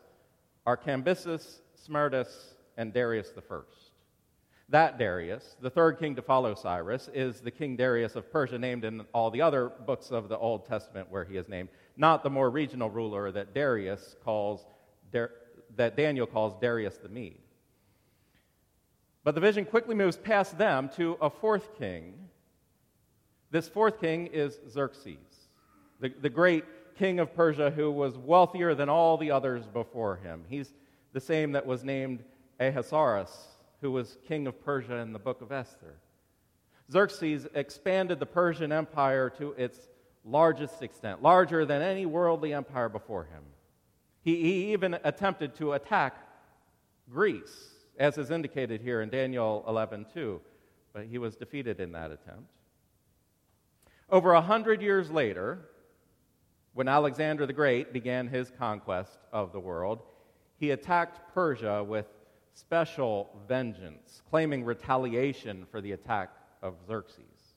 are 0.65 0.77
Cambyses, 0.77 1.59
Smerdis, 1.75 2.53
and 2.77 2.93
Darius 2.93 3.31
the 3.31 3.41
first. 3.41 3.90
That 4.71 4.97
Darius, 4.97 5.57
the 5.59 5.69
third 5.69 5.99
king 5.99 6.15
to 6.15 6.21
follow 6.21 6.55
Cyrus, 6.55 7.09
is 7.13 7.41
the 7.41 7.51
King 7.51 7.75
Darius 7.75 8.15
of 8.15 8.31
Persia, 8.31 8.57
named 8.57 8.85
in 8.85 9.01
all 9.13 9.29
the 9.29 9.41
other 9.41 9.67
books 9.67 10.11
of 10.11 10.29
the 10.29 10.37
Old 10.37 10.65
Testament 10.65 11.11
where 11.11 11.25
he 11.25 11.35
is 11.35 11.49
named, 11.49 11.67
not 11.97 12.23
the 12.23 12.29
more 12.29 12.49
regional 12.49 12.89
ruler 12.89 13.33
that 13.33 13.53
Darius 13.53 14.15
calls, 14.23 14.65
that 15.11 15.97
Daniel 15.97 16.25
calls 16.25 16.55
Darius 16.61 16.95
the 16.97 17.09
Mede. 17.09 17.41
But 19.25 19.35
the 19.35 19.41
vision 19.41 19.65
quickly 19.65 19.93
moves 19.93 20.15
past 20.15 20.57
them 20.57 20.89
to 20.95 21.17
a 21.21 21.29
fourth 21.29 21.77
king. 21.77 22.29
This 23.51 23.67
fourth 23.67 23.99
king 23.99 24.27
is 24.27 24.57
Xerxes, 24.69 25.49
the, 25.99 26.13
the 26.21 26.29
great 26.29 26.63
king 26.95 27.19
of 27.19 27.35
Persia 27.35 27.71
who 27.71 27.91
was 27.91 28.17
wealthier 28.17 28.73
than 28.73 28.87
all 28.87 29.17
the 29.17 29.31
others 29.31 29.67
before 29.67 30.15
him. 30.15 30.45
He's 30.47 30.71
the 31.11 31.19
same 31.19 31.51
that 31.51 31.65
was 31.65 31.83
named 31.83 32.23
Ahasuerus, 32.57 33.50
who 33.81 33.91
was 33.91 34.17
king 34.27 34.47
of 34.47 34.63
Persia 34.63 34.97
in 34.97 35.11
the 35.11 35.19
book 35.19 35.41
of 35.41 35.51
Esther. 35.51 35.95
Xerxes 36.91 37.47
expanded 37.53 38.19
the 38.19 38.25
Persian 38.25 38.71
Empire 38.71 39.29
to 39.37 39.53
its 39.53 39.89
largest 40.23 40.81
extent, 40.81 41.21
larger 41.21 41.65
than 41.65 41.81
any 41.81 42.05
worldly 42.05 42.53
empire 42.53 42.89
before 42.89 43.23
him. 43.23 43.43
He, 44.23 44.35
he 44.35 44.73
even 44.73 44.97
attempted 45.03 45.55
to 45.55 45.73
attack 45.73 46.15
Greece, 47.09 47.71
as 47.97 48.17
is 48.17 48.29
indicated 48.29 48.81
here 48.81 49.01
in 49.01 49.09
Daniel 49.09 49.65
11:2, 49.67 50.39
but 50.93 51.05
he 51.05 51.17
was 51.17 51.35
defeated 51.35 51.79
in 51.79 51.91
that 51.93 52.11
attempt. 52.11 52.51
Over 54.09 54.33
a 54.33 54.41
hundred 54.41 54.81
years 54.81 55.09
later, 55.09 55.69
when 56.73 56.87
Alexander 56.87 57.45
the 57.45 57.53
Great 57.53 57.93
began 57.93 58.27
his 58.27 58.51
conquest 58.51 59.17
of 59.31 59.51
the 59.51 59.59
world, 59.59 60.03
he 60.57 60.71
attacked 60.71 61.33
Persia 61.33 61.83
with 61.83 62.05
special 62.53 63.29
vengeance, 63.47 64.21
claiming 64.29 64.63
retaliation 64.63 65.65
for 65.71 65.81
the 65.81 65.93
attack 65.93 66.31
of 66.61 66.75
Xerxes. 66.87 67.55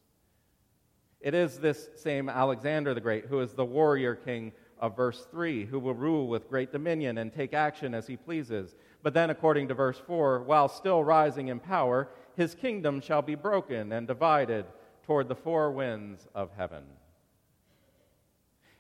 It 1.20 1.34
is 1.34 1.58
this 1.58 1.88
same 1.96 2.28
Alexander 2.28 2.94
the 2.94 3.00
Great 3.00 3.26
who 3.26 3.40
is 3.40 3.52
the 3.52 3.64
warrior 3.64 4.14
king 4.14 4.52
of 4.78 4.96
verse 4.96 5.26
3, 5.30 5.64
who 5.64 5.78
will 5.78 5.94
rule 5.94 6.28
with 6.28 6.48
great 6.48 6.70
dominion 6.72 7.18
and 7.18 7.32
take 7.32 7.54
action 7.54 7.94
as 7.94 8.06
he 8.06 8.16
pleases. 8.16 8.76
But 9.02 9.14
then, 9.14 9.30
according 9.30 9.68
to 9.68 9.74
verse 9.74 9.98
4, 10.06 10.42
while 10.42 10.68
still 10.68 11.02
rising 11.02 11.48
in 11.48 11.60
power, 11.60 12.08
his 12.36 12.54
kingdom 12.54 13.00
shall 13.00 13.22
be 13.22 13.34
broken 13.34 13.92
and 13.92 14.06
divided 14.06 14.66
toward 15.04 15.28
the 15.28 15.34
four 15.34 15.70
winds 15.70 16.26
of 16.34 16.50
heaven. 16.56 16.84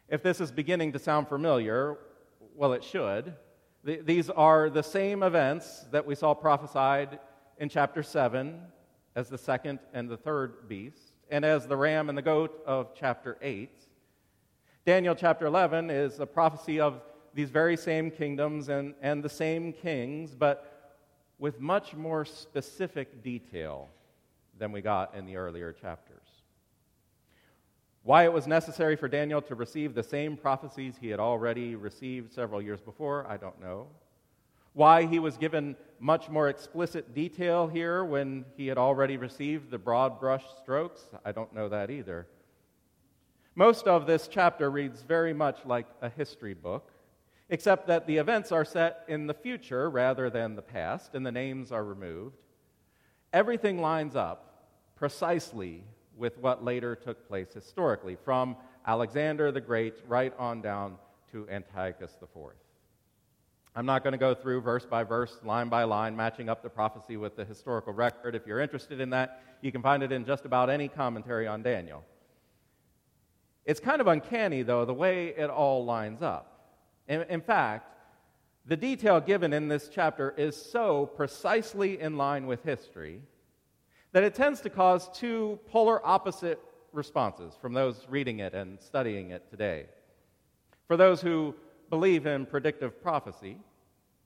If 0.08 0.22
this 0.22 0.40
is 0.40 0.50
beginning 0.52 0.92
to 0.92 0.98
sound 0.98 1.28
familiar, 1.28 1.96
well, 2.54 2.72
it 2.72 2.84
should. 2.84 3.34
These 3.84 4.30
are 4.30 4.70
the 4.70 4.82
same 4.82 5.22
events 5.22 5.84
that 5.90 6.06
we 6.06 6.14
saw 6.14 6.32
prophesied 6.32 7.18
in 7.58 7.68
chapter 7.68 8.02
7 8.02 8.58
as 9.14 9.28
the 9.28 9.36
second 9.36 9.78
and 9.92 10.08
the 10.08 10.16
third 10.16 10.68
beast, 10.68 11.12
and 11.30 11.44
as 11.44 11.66
the 11.66 11.76
ram 11.76 12.08
and 12.08 12.16
the 12.16 12.22
goat 12.22 12.62
of 12.66 12.94
chapter 12.94 13.36
8. 13.42 13.70
Daniel 14.86 15.14
chapter 15.14 15.44
11 15.44 15.90
is 15.90 16.18
a 16.18 16.24
prophecy 16.24 16.80
of 16.80 17.02
these 17.34 17.50
very 17.50 17.76
same 17.76 18.10
kingdoms 18.10 18.70
and, 18.70 18.94
and 19.02 19.22
the 19.22 19.28
same 19.28 19.70
kings, 19.72 20.34
but 20.34 20.96
with 21.38 21.60
much 21.60 21.94
more 21.94 22.24
specific 22.24 23.22
detail 23.22 23.90
than 24.58 24.72
we 24.72 24.80
got 24.80 25.14
in 25.14 25.26
the 25.26 25.36
earlier 25.36 25.72
chapters. 25.72 26.13
Why 28.04 28.24
it 28.24 28.32
was 28.34 28.46
necessary 28.46 28.96
for 28.96 29.08
Daniel 29.08 29.40
to 29.40 29.54
receive 29.54 29.94
the 29.94 30.02
same 30.02 30.36
prophecies 30.36 30.94
he 31.00 31.08
had 31.08 31.20
already 31.20 31.74
received 31.74 32.34
several 32.34 32.60
years 32.60 32.82
before, 32.82 33.26
I 33.26 33.38
don't 33.38 33.58
know. 33.58 33.86
Why 34.74 35.06
he 35.06 35.18
was 35.18 35.38
given 35.38 35.74
much 36.00 36.28
more 36.28 36.50
explicit 36.50 37.14
detail 37.14 37.66
here 37.66 38.04
when 38.04 38.44
he 38.58 38.66
had 38.66 38.76
already 38.76 39.16
received 39.16 39.70
the 39.70 39.78
broad 39.78 40.20
brush 40.20 40.44
strokes, 40.60 41.00
I 41.24 41.32
don't 41.32 41.54
know 41.54 41.70
that 41.70 41.90
either. 41.90 42.26
Most 43.54 43.86
of 43.86 44.06
this 44.06 44.28
chapter 44.28 44.70
reads 44.70 45.00
very 45.00 45.32
much 45.32 45.64
like 45.64 45.86
a 46.02 46.10
history 46.10 46.52
book, 46.52 46.92
except 47.48 47.86
that 47.86 48.06
the 48.06 48.18
events 48.18 48.52
are 48.52 48.66
set 48.66 49.04
in 49.08 49.26
the 49.26 49.32
future 49.32 49.88
rather 49.88 50.28
than 50.28 50.56
the 50.56 50.62
past, 50.62 51.14
and 51.14 51.24
the 51.24 51.32
names 51.32 51.72
are 51.72 51.84
removed. 51.84 52.36
Everything 53.32 53.80
lines 53.80 54.14
up 54.14 54.66
precisely 54.94 55.84
with 56.16 56.38
what 56.38 56.64
later 56.64 56.94
took 56.94 57.28
place 57.28 57.52
historically, 57.52 58.16
from 58.24 58.56
Alexander 58.86 59.50
the 59.50 59.60
Great 59.60 59.94
right 60.06 60.32
on 60.38 60.60
down 60.60 60.96
to 61.32 61.48
Antiochus 61.48 62.16
IV. 62.22 62.52
I'm 63.76 63.86
not 63.86 64.04
going 64.04 64.12
to 64.12 64.18
go 64.18 64.34
through 64.34 64.60
verse 64.60 64.86
by 64.86 65.02
verse, 65.02 65.36
line 65.44 65.68
by 65.68 65.82
line, 65.82 66.14
matching 66.14 66.48
up 66.48 66.62
the 66.62 66.70
prophecy 66.70 67.16
with 67.16 67.34
the 67.34 67.44
historical 67.44 67.92
record. 67.92 68.36
If 68.36 68.46
you're 68.46 68.60
interested 68.60 69.00
in 69.00 69.10
that, 69.10 69.42
you 69.62 69.72
can 69.72 69.82
find 69.82 70.02
it 70.02 70.12
in 70.12 70.24
just 70.24 70.44
about 70.44 70.70
any 70.70 70.86
commentary 70.86 71.48
on 71.48 71.62
Daniel. 71.62 72.04
It's 73.64 73.80
kind 73.80 74.00
of 74.00 74.06
uncanny, 74.06 74.62
though, 74.62 74.84
the 74.84 74.94
way 74.94 75.28
it 75.28 75.50
all 75.50 75.84
lines 75.84 76.22
up. 76.22 76.76
In, 77.08 77.22
in 77.22 77.40
fact, 77.40 77.90
the 78.64 78.76
detail 78.76 79.20
given 79.20 79.52
in 79.52 79.68
this 79.68 79.90
chapter 79.92 80.32
is 80.36 80.54
so 80.56 81.06
precisely 81.06 82.00
in 82.00 82.16
line 82.16 82.46
with 82.46 82.62
history 82.62 83.22
that 84.14 84.22
it 84.22 84.32
tends 84.32 84.60
to 84.60 84.70
cause 84.70 85.10
two 85.12 85.58
polar 85.66 86.00
opposite 86.06 86.60
responses 86.92 87.54
from 87.60 87.72
those 87.72 88.06
reading 88.08 88.38
it 88.38 88.54
and 88.54 88.80
studying 88.80 89.30
it 89.30 89.50
today. 89.50 89.86
For 90.86 90.96
those 90.96 91.20
who 91.20 91.52
believe 91.90 92.24
in 92.24 92.46
predictive 92.46 93.02
prophecy, 93.02 93.58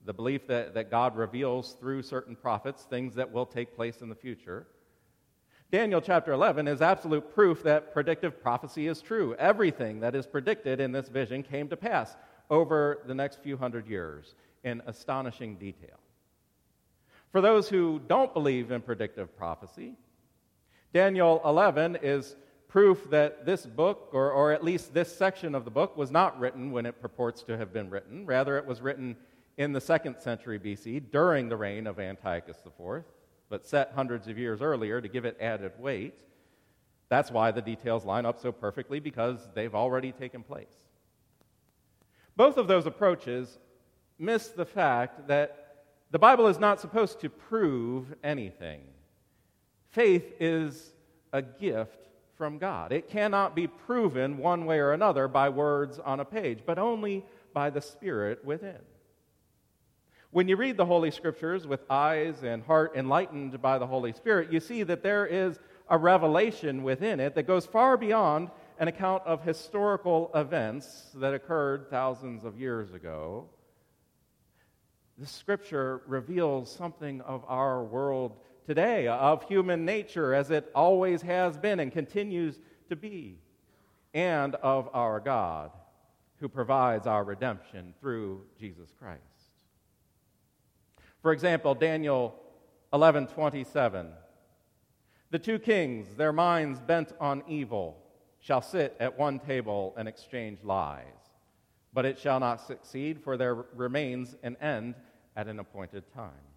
the 0.05 0.13
belief 0.13 0.45
that, 0.45 0.75
that 0.75 0.91
God 0.91 1.17
reveals 1.17 1.73
through 1.73 2.03
certain 2.03 2.35
prophets 2.35 2.83
things 2.83 3.15
that 3.15 3.31
will 3.31 3.47
take 3.47 3.75
place 3.75 4.01
in 4.01 4.09
the 4.09 4.15
future, 4.15 4.67
Daniel 5.71 6.01
chapter 6.01 6.33
11 6.33 6.67
is 6.67 6.83
absolute 6.83 7.33
proof 7.33 7.63
that 7.63 7.91
predictive 7.91 8.39
prophecy 8.43 8.85
is 8.85 9.01
true. 9.01 9.35
Everything 9.39 9.99
that 10.01 10.13
is 10.13 10.27
predicted 10.27 10.79
in 10.79 10.91
this 10.91 11.09
vision 11.09 11.41
came 11.41 11.67
to 11.67 11.75
pass 11.75 12.15
over 12.51 12.99
the 13.07 13.15
next 13.15 13.41
few 13.41 13.57
hundred 13.57 13.87
years 13.87 14.35
in 14.63 14.83
astonishing 14.85 15.55
detail. 15.55 15.97
For 17.31 17.41
those 17.41 17.69
who 17.69 18.01
don't 18.07 18.33
believe 18.33 18.71
in 18.71 18.81
predictive 18.81 19.37
prophecy, 19.37 19.93
Daniel 20.93 21.41
11 21.45 21.99
is 22.01 22.35
proof 22.67 23.09
that 23.09 23.45
this 23.45 23.65
book, 23.65 24.09
or, 24.13 24.31
or 24.31 24.51
at 24.51 24.63
least 24.63 24.93
this 24.93 25.15
section 25.15 25.53
of 25.53 25.65
the 25.65 25.71
book, 25.71 25.95
was 25.95 26.11
not 26.11 26.39
written 26.39 26.71
when 26.71 26.85
it 26.85 27.01
purports 27.01 27.43
to 27.43 27.57
have 27.57 27.71
been 27.71 27.89
written. 27.89 28.25
Rather, 28.25 28.57
it 28.57 28.65
was 28.65 28.81
written 28.81 29.15
in 29.57 29.73
the 29.73 29.81
second 29.81 30.17
century 30.19 30.57
BC 30.57 31.11
during 31.11 31.49
the 31.49 31.57
reign 31.57 31.85
of 31.85 31.99
Antiochus 31.99 32.57
IV, 32.65 33.03
but 33.49 33.67
set 33.67 33.91
hundreds 33.93 34.27
of 34.27 34.37
years 34.37 34.61
earlier 34.61 35.01
to 35.01 35.07
give 35.07 35.25
it 35.25 35.37
added 35.39 35.73
weight. 35.77 36.13
That's 37.09 37.31
why 37.31 37.51
the 37.51 37.61
details 37.61 38.05
line 38.05 38.25
up 38.25 38.39
so 38.39 38.51
perfectly, 38.51 38.99
because 38.99 39.49
they've 39.53 39.75
already 39.75 40.11
taken 40.11 40.43
place. 40.43 40.77
Both 42.35 42.57
of 42.57 42.67
those 42.67 42.85
approaches 42.85 43.59
miss 44.17 44.47
the 44.47 44.65
fact 44.65 45.27
that 45.27 45.68
the 46.11 46.19
Bible 46.19 46.47
is 46.47 46.59
not 46.59 46.79
supposed 46.79 47.19
to 47.21 47.29
prove 47.29 48.13
anything. 48.23 48.81
Faith 49.91 50.33
is 50.39 50.93
a 51.33 51.41
gift 51.41 51.97
from 52.35 52.57
God. 52.57 52.91
It 52.91 53.09
cannot 53.09 53.55
be 53.55 53.67
proven 53.67 54.37
one 54.37 54.65
way 54.65 54.79
or 54.79 54.93
another 54.93 55.27
by 55.27 55.49
words 55.49 55.99
on 55.99 56.19
a 56.19 56.25
page, 56.25 56.61
but 56.65 56.79
only 56.79 57.25
by 57.53 57.69
the 57.69 57.81
Spirit 57.81 58.43
within. 58.43 58.79
When 60.31 60.47
you 60.47 60.55
read 60.55 60.77
the 60.77 60.85
Holy 60.85 61.11
Scriptures 61.11 61.67
with 61.67 61.81
eyes 61.89 62.43
and 62.43 62.63
heart 62.63 62.93
enlightened 62.95 63.61
by 63.61 63.77
the 63.77 63.87
Holy 63.87 64.13
Spirit, 64.13 64.51
you 64.51 64.59
see 64.59 64.83
that 64.83 65.03
there 65.03 65.25
is 65.25 65.59
a 65.89 65.97
revelation 65.97 66.83
within 66.83 67.19
it 67.19 67.35
that 67.35 67.47
goes 67.47 67.65
far 67.65 67.97
beyond 67.97 68.49
an 68.77 68.87
account 68.87 69.23
of 69.25 69.43
historical 69.43 70.31
events 70.33 71.09
that 71.15 71.33
occurred 71.33 71.89
thousands 71.89 72.45
of 72.45 72.59
years 72.59 72.93
ago 72.93 73.49
the 75.19 75.25
scripture 75.25 76.01
reveals 76.07 76.73
something 76.73 77.19
of 77.21 77.43
our 77.47 77.83
world 77.83 78.37
today, 78.65 79.07
of 79.07 79.43
human 79.43 79.83
nature 79.83 80.33
as 80.33 80.49
it 80.49 80.71
always 80.73 81.21
has 81.21 81.57
been 81.57 81.79
and 81.79 81.91
continues 81.91 82.57
to 82.87 82.95
be, 82.95 83.37
and 84.13 84.55
of 84.55 84.89
our 84.93 85.19
God 85.19 85.71
who 86.39 86.47
provides 86.47 87.05
our 87.05 87.23
redemption 87.23 87.93
through 87.99 88.43
Jesus 88.57 88.93
Christ. 88.97 89.21
For 91.21 91.33
example, 91.33 91.75
Daniel 91.75 92.39
11:27 92.93 94.13
The 95.31 95.39
two 95.39 95.59
kings, 95.59 96.15
their 96.15 96.31
minds 96.31 96.79
bent 96.79 97.11
on 97.19 97.43
evil, 97.45 98.01
shall 98.39 98.61
sit 98.61 98.95
at 99.01 99.19
one 99.19 99.39
table 99.39 99.93
and 99.97 100.07
exchange 100.07 100.63
lies. 100.63 101.03
But 101.91 102.05
it 102.05 102.17
shall 102.19 102.39
not 102.39 102.61
succeed, 102.61 103.21
for 103.21 103.35
there 103.35 103.55
remains 103.55 104.37
an 104.43 104.55
end 104.61 104.95
at 105.39 105.47
an 105.47 105.57
appointed 105.57 106.03
time. 106.13 106.49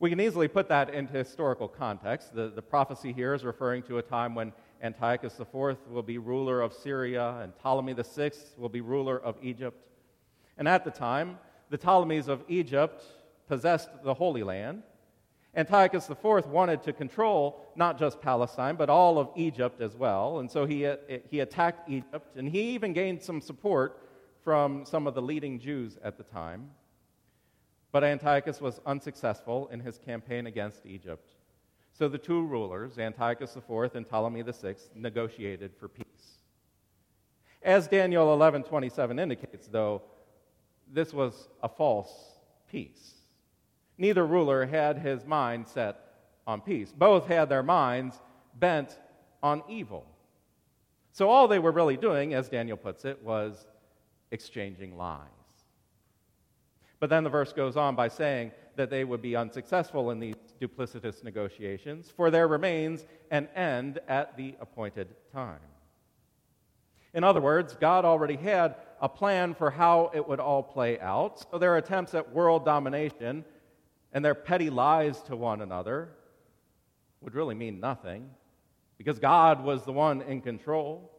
We 0.00 0.10
can 0.10 0.20
easily 0.20 0.48
put 0.48 0.68
that 0.70 0.92
into 0.92 1.12
historical 1.12 1.68
context. 1.68 2.34
The, 2.34 2.48
the 2.48 2.60
prophecy 2.60 3.12
here 3.12 3.32
is 3.32 3.44
referring 3.44 3.84
to 3.84 3.98
a 3.98 4.02
time 4.02 4.34
when 4.34 4.52
Antiochus 4.82 5.38
IV 5.38 5.76
will 5.88 6.02
be 6.02 6.18
ruler 6.18 6.60
of 6.60 6.72
Syria 6.72 7.38
and 7.40 7.56
Ptolemy 7.58 7.94
VI 7.94 8.32
will 8.58 8.68
be 8.68 8.80
ruler 8.80 9.20
of 9.20 9.36
Egypt. 9.40 9.78
And 10.58 10.66
at 10.66 10.84
the 10.84 10.90
time, 10.90 11.38
the 11.70 11.78
Ptolemies 11.78 12.26
of 12.26 12.42
Egypt 12.48 13.04
possessed 13.46 13.88
the 14.02 14.12
Holy 14.12 14.42
Land. 14.42 14.82
Antiochus 15.54 16.10
IV 16.10 16.46
wanted 16.48 16.82
to 16.82 16.92
control 16.92 17.60
not 17.76 18.00
just 18.00 18.20
Palestine, 18.20 18.74
but 18.74 18.90
all 18.90 19.16
of 19.16 19.30
Egypt 19.36 19.80
as 19.80 19.94
well. 19.94 20.40
And 20.40 20.50
so 20.50 20.66
he, 20.66 20.92
he 21.30 21.38
attacked 21.38 21.88
Egypt, 21.88 22.36
and 22.36 22.48
he 22.48 22.74
even 22.74 22.92
gained 22.92 23.22
some 23.22 23.40
support 23.40 24.02
from 24.46 24.84
some 24.84 25.08
of 25.08 25.14
the 25.14 25.20
leading 25.20 25.58
Jews 25.58 25.98
at 26.04 26.16
the 26.16 26.22
time. 26.22 26.70
But 27.92 28.04
Antiochus 28.04 28.60
was 28.60 28.80
unsuccessful 28.84 29.68
in 29.68 29.80
his 29.80 29.98
campaign 29.98 30.46
against 30.46 30.84
Egypt. 30.86 31.30
So 31.92 32.08
the 32.08 32.18
two 32.18 32.44
rulers, 32.44 32.98
Antiochus 32.98 33.56
IV 33.56 33.94
and 33.94 34.06
Ptolemy 34.06 34.42
VI, 34.42 34.74
negotiated 34.94 35.74
for 35.74 35.88
peace. 35.88 36.04
As 37.62 37.88
Daniel 37.88 38.26
11:27 38.36 39.18
indicates, 39.18 39.66
though, 39.66 40.02
this 40.92 41.12
was 41.12 41.48
a 41.62 41.68
false 41.68 42.38
peace. 42.70 43.14
Neither 43.98 44.26
ruler 44.26 44.66
had 44.66 44.98
his 44.98 45.24
mind 45.24 45.66
set 45.66 45.98
on 46.46 46.60
peace. 46.60 46.92
Both 46.92 47.26
had 47.26 47.48
their 47.48 47.62
minds 47.62 48.20
bent 48.54 48.98
on 49.42 49.62
evil. 49.68 50.06
So 51.12 51.30
all 51.30 51.48
they 51.48 51.58
were 51.58 51.72
really 51.72 51.96
doing, 51.96 52.34
as 52.34 52.48
Daniel 52.48 52.76
puts 52.76 53.04
it, 53.04 53.22
was 53.22 53.66
exchanging 54.30 54.96
lies. 54.96 55.35
But 56.98 57.10
then 57.10 57.24
the 57.24 57.30
verse 57.30 57.52
goes 57.52 57.76
on 57.76 57.94
by 57.94 58.08
saying 58.08 58.52
that 58.76 58.90
they 58.90 59.04
would 59.04 59.22
be 59.22 59.36
unsuccessful 59.36 60.10
in 60.10 60.20
these 60.20 60.34
duplicitous 60.60 61.24
negotiations, 61.24 62.10
for 62.14 62.30
there 62.30 62.48
remains 62.48 63.04
an 63.30 63.48
end 63.54 63.98
at 64.08 64.36
the 64.36 64.54
appointed 64.60 65.08
time. 65.32 65.60
In 67.14 67.24
other 67.24 67.40
words, 67.40 67.76
God 67.80 68.04
already 68.04 68.36
had 68.36 68.76
a 69.00 69.08
plan 69.08 69.54
for 69.54 69.70
how 69.70 70.10
it 70.14 70.26
would 70.26 70.40
all 70.40 70.62
play 70.62 71.00
out, 71.00 71.46
so 71.50 71.58
their 71.58 71.76
attempts 71.76 72.14
at 72.14 72.32
world 72.32 72.64
domination 72.64 73.44
and 74.12 74.24
their 74.24 74.34
petty 74.34 74.70
lies 74.70 75.20
to 75.22 75.36
one 75.36 75.62
another 75.62 76.10
would 77.20 77.34
really 77.34 77.54
mean 77.54 77.80
nothing 77.80 78.30
because 78.98 79.18
God 79.18 79.64
was 79.64 79.84
the 79.84 79.92
one 79.92 80.22
in 80.22 80.40
control, 80.40 81.10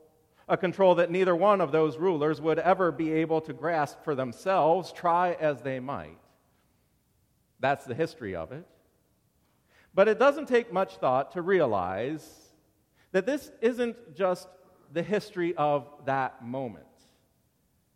a 0.48 0.58
control 0.58 0.96
that 0.96 1.12
neither 1.12 1.36
one 1.36 1.60
of 1.62 1.72
those 1.72 1.98
rulers 1.98 2.40
would 2.40 2.60
ever 2.60 2.92
be 2.92 3.12
able 3.12 3.42
to 3.42 3.54
grasp 3.54 4.04
for 4.04 4.16
themselves, 4.16 4.92
try 4.92 5.34
as 5.34 5.62
they 5.62 5.80
might. 5.80 6.18
That's 7.60 7.86
the 7.86 7.96
history 7.96 8.36
of 8.36 8.52
it. 8.52 8.66
But 9.94 10.08
it 10.08 10.20
doesn't 10.20 10.48
take 10.48 10.72
much 10.72 10.98
thought 10.98 11.32
to 11.34 11.42
realize 11.42 12.26
that 13.12 13.26
this 13.26 13.52
isn't 13.62 14.16
just 14.16 14.48
the 14.94 15.04
history 15.04 15.56
of 15.56 15.88
that 16.06 16.46
moment. 16.46 16.86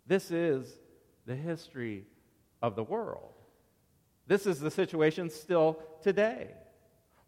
This 0.08 0.32
is 0.32 0.68
the 1.26 1.36
history 1.36 2.06
of 2.62 2.76
the 2.76 2.84
world. 2.84 3.34
This 4.28 4.46
is 4.46 4.60
the 4.60 4.72
situation 4.72 5.30
still 5.30 5.80
today. 6.02 6.52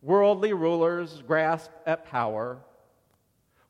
Worldly 0.02 0.54
rulers 0.54 1.24
grasp 1.26 1.72
at 1.86 2.06
power. 2.06 2.60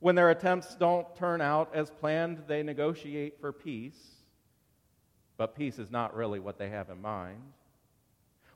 When 0.04 0.16
their 0.16 0.32
attempts 0.32 0.76
don't 0.76 1.16
turn 1.16 1.40
out 1.40 1.74
as 1.74 1.90
planned, 1.90 2.44
they 2.46 2.62
negotiate 2.62 3.40
for 3.40 3.54
peace. 3.54 4.18
But 5.38 5.56
peace 5.56 5.80
is 5.80 5.90
not 5.90 6.14
really 6.14 6.42
what 6.42 6.58
they 6.58 6.68
have 6.68 6.90
in 6.90 7.02
mind. 7.02 7.42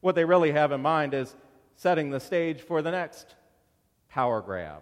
What 0.02 0.16
they 0.16 0.26
really 0.26 0.52
have 0.52 0.74
in 0.74 0.82
mind 0.82 1.14
is 1.14 1.38
setting 1.78 2.10
the 2.10 2.20
stage 2.20 2.60
for 2.60 2.82
the 2.82 2.92
next 2.92 3.36
power 4.10 4.42
grab. 4.42 4.82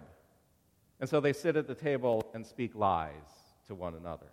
And 0.98 1.08
so 1.08 1.20
they 1.20 1.32
sit 1.32 1.56
at 1.56 1.68
the 1.68 1.74
table 1.76 2.28
and 2.34 2.44
speak 2.44 2.74
lies 2.74 3.12
to 3.68 3.76
one 3.76 3.94
another. 3.94 4.32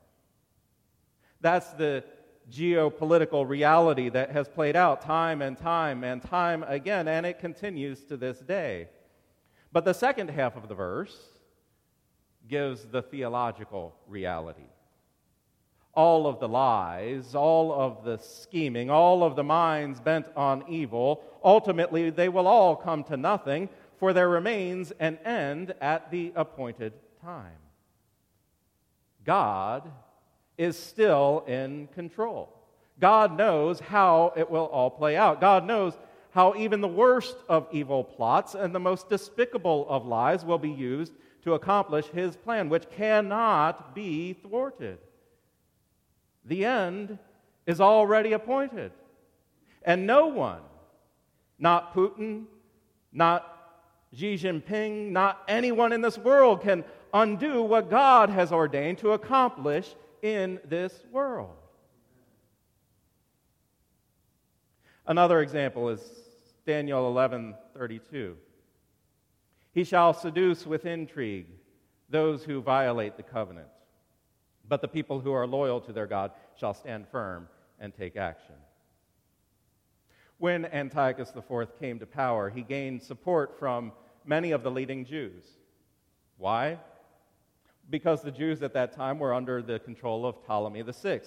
That's 1.39 1.69
the 1.74 2.04
geopolitical 2.52 3.48
reality 3.48 4.10
that 4.10 4.32
has 4.32 4.48
played 4.48 4.76
out 4.76 5.04
time 5.04 5.43
and 5.43 5.56
time 5.56 6.04
and 6.04 6.19
time 6.19 6.63
again, 6.63 7.08
and 7.08 7.28
it 7.28 7.38
continues 7.38 8.04
to 8.06 8.17
this 8.17 8.39
day. 8.39 8.88
But 9.72 9.86
the 9.86 9.93
second 9.93 10.32
half 10.32 10.56
of 10.56 10.67
the 10.67 10.74
verse 10.74 11.33
gives 12.50 12.86
the 12.86 13.02
theological 13.02 13.96
reality. 14.08 14.68
All 15.94 16.26
of 16.26 16.40
the 16.40 16.48
lies, 16.48 17.36
all 17.36 17.72
of 17.72 18.04
the 18.04 18.18
scheming, 18.18 18.90
all 18.90 19.24
of 19.24 19.36
the 19.36 19.44
minds 19.44 20.00
bent 20.00 20.26
on 20.36 20.64
evil, 20.68 21.24
ultimately 21.44 22.10
they 22.10 22.30
will 22.30 22.48
all 22.48 22.76
come 22.76 23.04
to 23.06 23.18
nothing, 23.18 23.70
for 23.98 24.12
there 24.12 24.30
remains 24.30 24.92
an 25.00 25.18
end 25.24 25.74
at 25.82 26.10
the 26.10 26.34
appointed 26.36 26.94
time. 27.22 27.52
God 29.24 29.90
is 30.58 30.78
still 30.78 31.44
in 31.48 31.88
control. 31.94 32.50
God 33.00 33.38
knows 33.38 33.80
how 33.80 34.34
it 34.36 34.50
will 34.50 34.66
all 34.66 34.90
play 34.90 35.16
out. 35.16 35.42
God 35.42 35.66
knows 35.66 35.98
how 36.32 36.56
even 36.56 36.82
the 36.82 36.88
worst 36.88 37.38
of 37.48 37.68
evil 37.72 38.04
plots 38.04 38.56
and 38.56 38.74
the 38.74 38.80
most 38.80 39.10
despicable 39.10 39.86
of 39.88 40.06
lies 40.06 40.44
will 40.44 40.58
be 40.58 40.72
used 40.72 41.14
to 41.44 41.54
accomplish 41.54 42.08
his 42.08 42.36
plan, 42.36 42.70
which 42.70 42.90
cannot 42.90 43.94
be 43.94 44.34
thwarted. 44.34 44.98
The 46.46 46.66
end 46.66 47.18
is 47.66 47.80
already 47.80 48.34
appointed. 48.34 48.92
And 49.84 50.08
no 50.08 50.28
one, 50.28 50.62
not 51.60 51.94
Putin, 51.94 52.46
not 53.12 53.50
Xi 54.16 54.36
Jinping, 54.36 55.12
not 55.12 55.44
anyone 55.48 55.92
in 55.92 56.02
this 56.02 56.18
world 56.18 56.62
can 56.62 56.84
undo 57.14 57.62
what 57.64 57.90
God 57.90 58.30
has 58.30 58.52
ordained 58.52 59.00
to 59.00 59.12
accomplish 59.12 59.96
in 60.22 60.60
this 60.66 61.04
world. 61.12 61.56
Another 65.06 65.42
example 65.42 65.90
is 65.90 66.00
Daniel 66.66 67.12
11:32. 67.14 68.36
He 69.74 69.84
shall 69.84 70.14
seduce 70.14 70.66
with 70.66 70.86
intrigue 70.86 71.48
those 72.10 72.44
who 72.44 72.62
violate 72.62 73.18
the 73.18 73.24
covenant, 73.24 73.68
but 74.68 74.82
the 74.82 74.88
people 74.88 75.20
who 75.20 75.34
are 75.34 75.48
loyal 75.48 75.82
to 75.82 75.94
their 75.94 76.08
God 76.08 76.32
shall 76.60 76.74
stand 76.74 77.08
firm 77.08 77.50
and 77.80 77.94
take 77.94 78.16
action. 78.16 78.56
When 80.38 80.66
Antiochus 80.66 81.34
IV 81.36 81.80
came 81.80 82.00
to 82.00 82.06
power, 82.06 82.50
he 82.50 82.62
gained 82.62 83.02
support 83.02 83.58
from 83.58 83.92
many 84.26 84.52
of 84.52 84.64
the 84.64 84.72
leading 84.72 85.06
Jews. 85.06 85.44
Why? 86.38 86.80
because 87.90 88.22
the 88.22 88.32
Jews 88.32 88.62
at 88.64 88.74
that 88.74 88.94
time 88.94 89.20
were 89.20 89.34
under 89.34 89.62
the 89.62 89.80
control 89.80 90.26
of 90.26 90.44
Ptolemy 90.46 90.84
VI, 90.84 91.22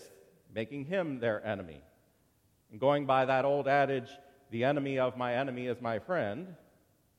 making 0.54 0.86
him 0.86 1.18
their 1.20 1.44
enemy. 1.46 1.82
And 2.70 2.80
going 2.80 3.06
by 3.06 3.24
that 3.24 3.44
old 3.44 3.68
adage, 3.68 4.08
the 4.50 4.64
enemy 4.64 4.98
of 4.98 5.16
my 5.16 5.34
enemy 5.34 5.66
is 5.66 5.80
my 5.80 5.98
friend, 5.98 6.54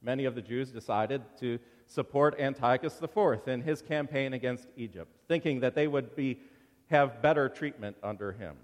many 0.07 0.23
of 0.23 0.35
the 0.35 0.41
Jews 0.41 0.71
decided 0.71 1.21
to 1.41 1.59
support 1.85 2.39
Antiochus 2.39 2.99
IV 3.01 3.47
in 3.47 3.61
his 3.61 3.81
campaign 3.81 4.33
against 4.33 4.69
Egypt, 4.77 5.11
thinking 5.27 5.59
that 5.59 5.75
they 5.75 5.87
would 5.87 6.15
be, 6.15 6.39
have 6.89 7.21
better 7.21 7.49
treatment 7.49 7.97
under 8.01 8.31
him. 8.31 8.55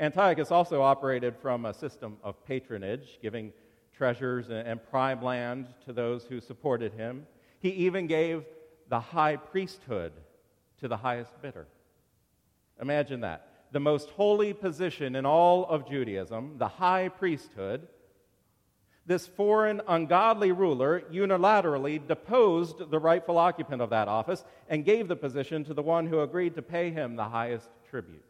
Antiochus 0.00 0.50
also 0.50 0.82
operated 0.82 1.36
from 1.36 1.64
a 1.64 1.72
system 1.72 2.16
of 2.24 2.44
patronage, 2.44 3.20
giving 3.22 3.52
treasures 3.96 4.50
and 4.50 4.80
prime 4.90 5.22
land 5.22 5.68
to 5.84 5.92
those 5.92 6.24
who 6.24 6.40
supported 6.40 6.92
him. 6.94 7.24
He 7.60 7.70
even 7.70 8.08
gave 8.08 8.44
the 8.88 8.98
high 8.98 9.36
priesthood 9.36 10.12
to 10.80 10.88
the 10.88 10.96
highest 10.96 11.40
bidder. 11.40 11.68
Imagine 12.80 13.20
that. 13.20 13.46
The 13.70 13.78
most 13.78 14.10
holy 14.10 14.52
position 14.52 15.14
in 15.14 15.24
all 15.24 15.64
of 15.66 15.88
Judaism, 15.88 16.58
the 16.58 16.66
high 16.66 17.08
priesthood, 17.08 17.86
this 19.04 19.26
foreign, 19.26 19.80
ungodly 19.88 20.52
ruler 20.52 21.02
unilaterally 21.12 22.06
deposed 22.06 22.90
the 22.90 22.98
rightful 22.98 23.36
occupant 23.36 23.82
of 23.82 23.90
that 23.90 24.08
office 24.08 24.44
and 24.68 24.84
gave 24.84 25.08
the 25.08 25.16
position 25.16 25.64
to 25.64 25.74
the 25.74 25.82
one 25.82 26.06
who 26.06 26.20
agreed 26.20 26.54
to 26.54 26.62
pay 26.62 26.90
him 26.90 27.16
the 27.16 27.24
highest 27.24 27.68
tribute. 27.90 28.24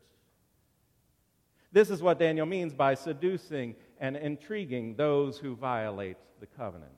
This 1.73 1.91
is 1.91 2.03
what 2.03 2.19
Daniel 2.19 2.47
means 2.47 2.73
by 2.75 2.95
seducing 2.95 3.75
and 3.99 4.17
intriguing 4.17 4.95
those 4.95 5.39
who 5.39 5.57
violate 5.57 6.17
the 6.41 6.47
covenant. 6.47 6.93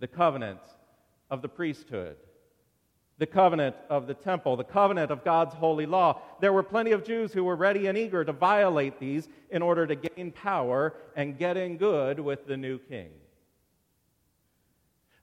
The 0.00 0.08
covenant 0.08 0.60
of 1.30 1.42
the 1.42 1.48
priesthood, 1.48 2.16
the 3.18 3.26
covenant 3.26 3.74
of 3.88 4.06
the 4.06 4.14
temple, 4.14 4.56
the 4.56 4.64
covenant 4.64 5.10
of 5.10 5.24
God's 5.24 5.54
holy 5.54 5.86
law. 5.86 6.20
There 6.40 6.52
were 6.52 6.62
plenty 6.62 6.92
of 6.92 7.04
Jews 7.04 7.32
who 7.32 7.44
were 7.44 7.56
ready 7.56 7.86
and 7.86 7.96
eager 7.96 8.24
to 8.24 8.32
violate 8.32 9.00
these 9.00 9.28
in 9.50 9.62
order 9.62 9.86
to 9.86 9.94
gain 9.94 10.32
power 10.32 10.94
and 11.14 11.38
get 11.38 11.56
in 11.56 11.78
good 11.78 12.20
with 12.20 12.46
the 12.46 12.56
new 12.56 12.78
king. 12.78 13.10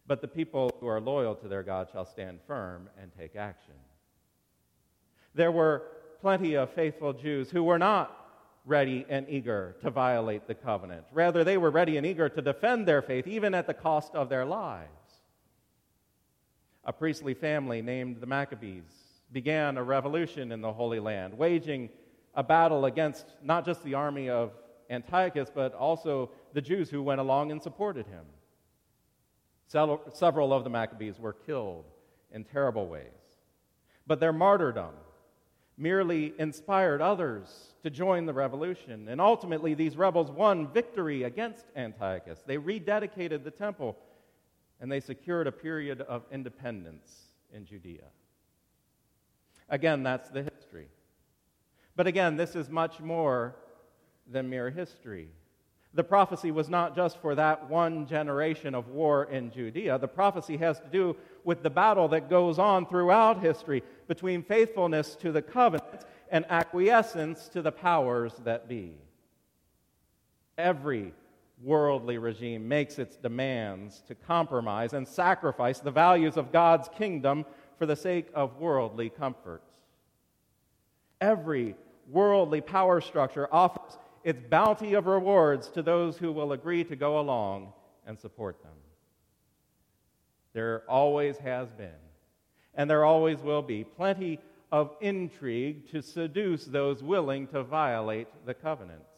But 0.08 0.22
the 0.22 0.28
people 0.28 0.76
who 0.80 0.88
are 0.88 1.00
loyal 1.00 1.36
to 1.36 1.48
their 1.48 1.64
God 1.64 1.88
shall 1.92 2.06
stand 2.06 2.40
firm 2.48 2.90
and 3.00 3.12
take 3.18 3.36
action. 3.36 3.76
There 5.36 5.52
were 5.52 5.84
plenty 6.20 6.56
of 6.56 6.72
faithful 6.72 7.14
Jews 7.14 7.50
who 7.52 7.64
were 7.64 7.80
not 7.80 8.20
ready 8.66 9.06
and 9.10 9.28
eager 9.30 9.76
to 9.82 9.90
violate 9.90 10.48
the 10.48 10.56
covenant. 10.56 11.06
Rather, 11.12 11.44
they 11.44 11.58
were 11.58 11.72
ready 11.72 11.98
and 11.98 12.06
eager 12.06 12.30
to 12.30 12.42
defend 12.42 12.88
their 12.88 13.02
faith, 13.02 13.28
even 13.28 13.54
at 13.54 13.68
the 13.68 13.74
cost 13.74 14.16
of 14.16 14.30
their 14.30 14.46
lives. 14.46 15.03
A 16.86 16.94
priestly 16.94 17.34
family 17.34 17.82
named 17.82 18.18
the 18.20 18.26
Maccabees 18.26 18.84
began 19.32 19.78
a 19.78 19.84
revolution 19.84 20.52
in 20.52 20.62
the 20.62 20.72
Holy 20.72 21.00
Land, 21.00 21.38
waging 21.38 21.90
a 22.36 22.44
battle 22.44 22.86
against 22.86 23.26
not 23.42 23.66
just 23.66 23.84
the 23.84 23.94
army 23.94 24.30
of 24.30 24.52
Antiochus, 24.90 25.50
but 25.54 25.74
also 25.74 26.30
the 26.54 26.62
Jews 26.62 26.90
who 26.90 27.02
went 27.02 27.22
along 27.22 27.52
and 27.52 27.62
supported 27.62 28.06
him. 28.08 28.26
Several 29.68 30.54
of 30.54 30.64
the 30.64 30.70
Maccabees 30.70 31.20
were 31.20 31.34
killed 31.34 31.86
in 32.32 32.44
terrible 32.44 32.88
ways. 32.88 33.08
But 34.06 34.20
their 34.20 34.34
martyrdom 34.34 34.94
merely 35.78 36.34
inspired 36.38 37.02
others 37.02 37.74
to 37.82 37.90
join 37.90 38.26
the 38.26 38.34
revolution. 38.34 39.08
And 39.08 39.20
ultimately, 39.20 39.74
these 39.74 39.98
rebels 39.98 40.30
won 40.30 40.68
victory 40.72 41.24
against 41.24 41.66
Antiochus. 41.76 42.44
They 42.46 42.58
rededicated 42.58 43.44
the 43.44 43.52
temple 43.52 43.98
and 44.84 44.92
they 44.92 45.00
secured 45.00 45.48
a 45.48 45.52
period 45.52 46.02
of 46.02 46.26
independence 46.30 47.10
in 47.54 47.66
Judea. 47.66 48.04
Again, 49.70 50.04
that's 50.04 50.30
the 50.30 50.44
history. 50.44 50.90
But 51.96 52.06
again, 52.06 52.36
this 52.36 52.54
is 52.54 52.70
much 52.70 53.00
more 53.00 53.56
than 54.30 54.50
mere 54.50 54.70
history. 54.70 55.30
The 55.94 56.04
prophecy 56.04 56.52
was 56.52 56.68
not 56.68 56.98
just 56.98 57.18
for 57.22 57.34
that 57.34 57.70
one 57.70 58.06
generation 58.06 58.76
of 58.76 58.90
war 58.90 59.24
in 59.32 59.52
Judea. 59.52 60.00
The 60.00 60.08
prophecy 60.10 60.58
has 60.58 60.82
to 60.82 60.88
do 60.88 61.16
with 61.46 61.64
the 61.64 61.70
battle 61.70 62.10
that 62.10 62.30
goes 62.30 62.60
on 62.60 62.86
throughout 62.86 63.40
history 63.40 63.84
between 64.10 64.44
faithfulness 64.44 65.16
to 65.16 65.32
the 65.32 65.42
covenant 65.42 66.04
and 66.30 66.46
acquiescence 66.50 67.48
to 67.54 67.62
the 67.62 67.72
powers 67.72 68.34
that 68.44 68.68
be. 68.68 68.98
Every 70.58 71.14
worldly 71.62 72.18
regime 72.18 72.68
makes 72.68 73.00
its 73.00 73.16
demands 73.16 74.02
to 74.08 74.16
compromise 74.16 74.94
and 74.94 75.08
sacrifice 75.08 75.80
the 75.80 75.92
values 75.92 76.38
of 76.38 76.52
God's 76.52 76.90
kingdom 76.98 77.46
for 77.78 77.86
the 77.86 77.96
sake 77.96 78.28
of 78.34 78.60
worldly 78.60 79.10
comforts. 79.10 79.72
Every 81.22 81.76
worldly 82.10 82.62
power 82.62 83.02
structure 83.02 83.48
offers 83.52 83.98
its 84.24 84.42
bounty 84.50 84.94
of 84.94 85.08
rewards 85.08 85.70
to 85.70 85.82
those 85.82 86.18
who 86.18 86.32
will 86.32 86.52
agree 86.52 86.84
to 86.84 86.96
go 86.96 87.20
along 87.20 87.74
and 88.06 88.20
support 88.20 88.62
them. 88.62 88.72
There 90.54 90.84
always 90.88 91.38
has 91.38 91.70
been, 91.72 91.90
and 92.76 92.90
there 92.90 93.06
always 93.06 93.40
will 93.40 93.62
be, 93.62 93.84
plenty 93.84 94.40
of 94.72 94.96
intrigue 95.02 95.90
to 95.92 96.02
seduce 96.02 96.66
those 96.66 97.04
willing 97.04 97.48
to 97.48 97.64
violate 97.64 98.28
the 98.46 98.54
covenants. 98.54 99.13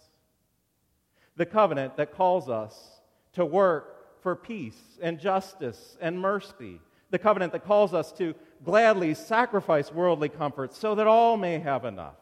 The 1.38 1.46
covenant 1.46 1.98
that 1.98 2.16
calls 2.16 2.50
us 2.50 3.02
to 3.34 3.46
work 3.46 4.22
for 4.22 4.36
peace 4.36 4.78
and 5.02 5.20
justice 5.20 5.98
and 6.02 6.20
mercy. 6.20 6.80
The 7.12 7.20
covenant 7.20 7.52
that 7.54 7.66
calls 7.66 7.94
us 7.94 8.12
to 8.14 8.34
gladly 8.64 9.14
sacrifice 9.14 9.92
worldly 9.92 10.30
comforts 10.30 10.78
so 10.78 10.96
that 10.96 11.08
all 11.08 11.38
may 11.38 11.60
have 11.60 11.86
enough. 11.86 12.16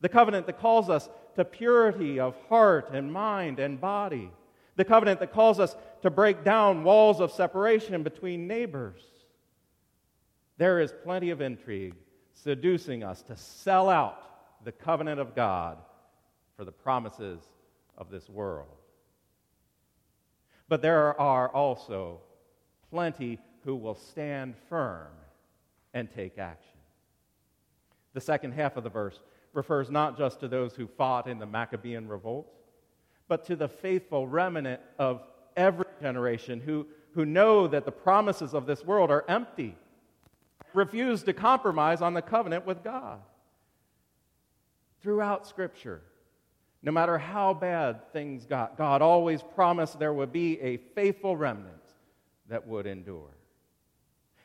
The 0.00 0.08
covenant 0.08 0.46
that 0.46 0.58
calls 0.58 0.90
us 0.90 1.08
to 1.36 1.44
purity 1.44 2.18
of 2.18 2.36
heart 2.48 2.90
and 2.92 3.12
mind 3.12 3.58
and 3.58 3.80
body. 3.80 4.30
The 4.76 4.84
covenant 4.84 5.20
that 5.20 5.32
calls 5.32 5.60
us 5.60 5.76
to 6.02 6.10
break 6.10 6.44
down 6.44 6.84
walls 6.84 7.20
of 7.20 7.30
separation 7.30 8.02
between 8.02 8.46
neighbors. 8.46 9.02
There 10.56 10.80
is 10.80 10.92
plenty 11.04 11.30
of 11.30 11.40
intrigue 11.40 11.94
seducing 12.32 13.04
us 13.04 13.22
to 13.22 13.36
sell 13.36 13.88
out 13.88 14.20
the 14.64 14.72
covenant 14.72 15.20
of 15.20 15.34
God 15.34 15.78
for 16.56 16.64
the 16.64 16.72
promises 16.72 17.40
of 17.96 18.10
this 18.10 18.28
world. 18.28 18.68
But 20.68 20.82
there 20.82 21.18
are 21.20 21.48
also 21.48 22.20
plenty 22.90 23.38
who 23.64 23.76
will 23.76 23.94
stand 23.94 24.54
firm 24.68 25.08
and 25.92 26.10
take 26.10 26.38
action. 26.38 26.70
The 28.12 28.20
second 28.20 28.52
half 28.52 28.76
of 28.76 28.84
the 28.84 28.90
verse 28.90 29.20
refers 29.52 29.90
not 29.90 30.18
just 30.18 30.40
to 30.40 30.48
those 30.48 30.74
who 30.74 30.86
fought 30.86 31.26
in 31.26 31.38
the 31.38 31.46
Maccabean 31.46 32.08
revolt, 32.08 32.52
but 33.28 33.44
to 33.46 33.56
the 33.56 33.68
faithful 33.68 34.26
remnant 34.26 34.80
of 34.98 35.22
every 35.56 35.86
generation 36.00 36.60
who, 36.60 36.86
who 37.14 37.24
know 37.24 37.66
that 37.68 37.84
the 37.84 37.92
promises 37.92 38.54
of 38.54 38.66
this 38.66 38.84
world 38.84 39.10
are 39.10 39.24
empty, 39.28 39.76
refuse 40.72 41.22
to 41.22 41.32
compromise 41.32 42.02
on 42.02 42.14
the 42.14 42.22
covenant 42.22 42.66
with 42.66 42.82
God. 42.82 43.20
Throughout 45.00 45.46
Scripture, 45.46 46.02
no 46.84 46.92
matter 46.92 47.16
how 47.16 47.54
bad 47.54 48.12
things 48.12 48.44
got, 48.44 48.76
God 48.76 49.00
always 49.00 49.42
promised 49.42 49.98
there 49.98 50.12
would 50.12 50.32
be 50.32 50.60
a 50.60 50.76
faithful 50.94 51.34
remnant 51.34 51.82
that 52.48 52.66
would 52.66 52.86
endure. 52.86 53.30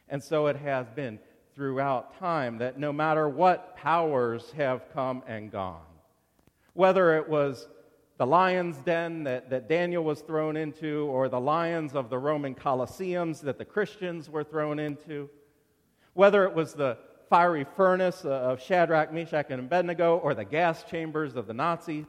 And 0.08 0.24
so 0.24 0.48
it 0.48 0.56
has 0.56 0.88
been 0.90 1.20
throughout 1.54 2.18
time 2.18 2.60
that 2.60 2.80
no 2.80 2.94
matter 2.94 3.28
what 3.28 3.76
powers 3.76 4.52
have 4.56 4.92
come 4.94 5.22
and 5.28 5.52
gone, 5.52 5.82
whether 6.74 7.18
it 7.18 7.28
was 7.28 7.68
the 8.18 8.26
lion's 8.26 8.78
den 8.78 9.26
that, 9.26 9.50
that 9.50 9.68
Daniel 9.68 10.04
was 10.06 10.22
thrown 10.22 10.56
into, 10.56 11.08
or 11.12 11.28
the 11.28 11.40
lions 11.40 11.94
of 11.94 12.10
the 12.10 12.18
Roman 12.18 12.56
Colosseums 12.56 13.42
that 13.42 13.58
the 13.58 13.66
Christians 13.66 14.30
were 14.30 14.46
thrown 14.46 14.80
into, 14.80 15.30
whether 16.14 16.46
it 16.46 16.54
was 16.54 16.74
the 16.74 16.98
fiery 17.30 17.66
furnace 17.76 18.24
of 18.24 18.62
Shadrach, 18.62 19.12
Meshach, 19.14 19.48
and 19.50 19.60
Abednego, 19.60 20.18
or 20.18 20.34
the 20.34 20.46
gas 20.46 20.84
chambers 20.84 21.36
of 21.36 21.48
the 21.48 21.54
Nazis, 21.54 22.06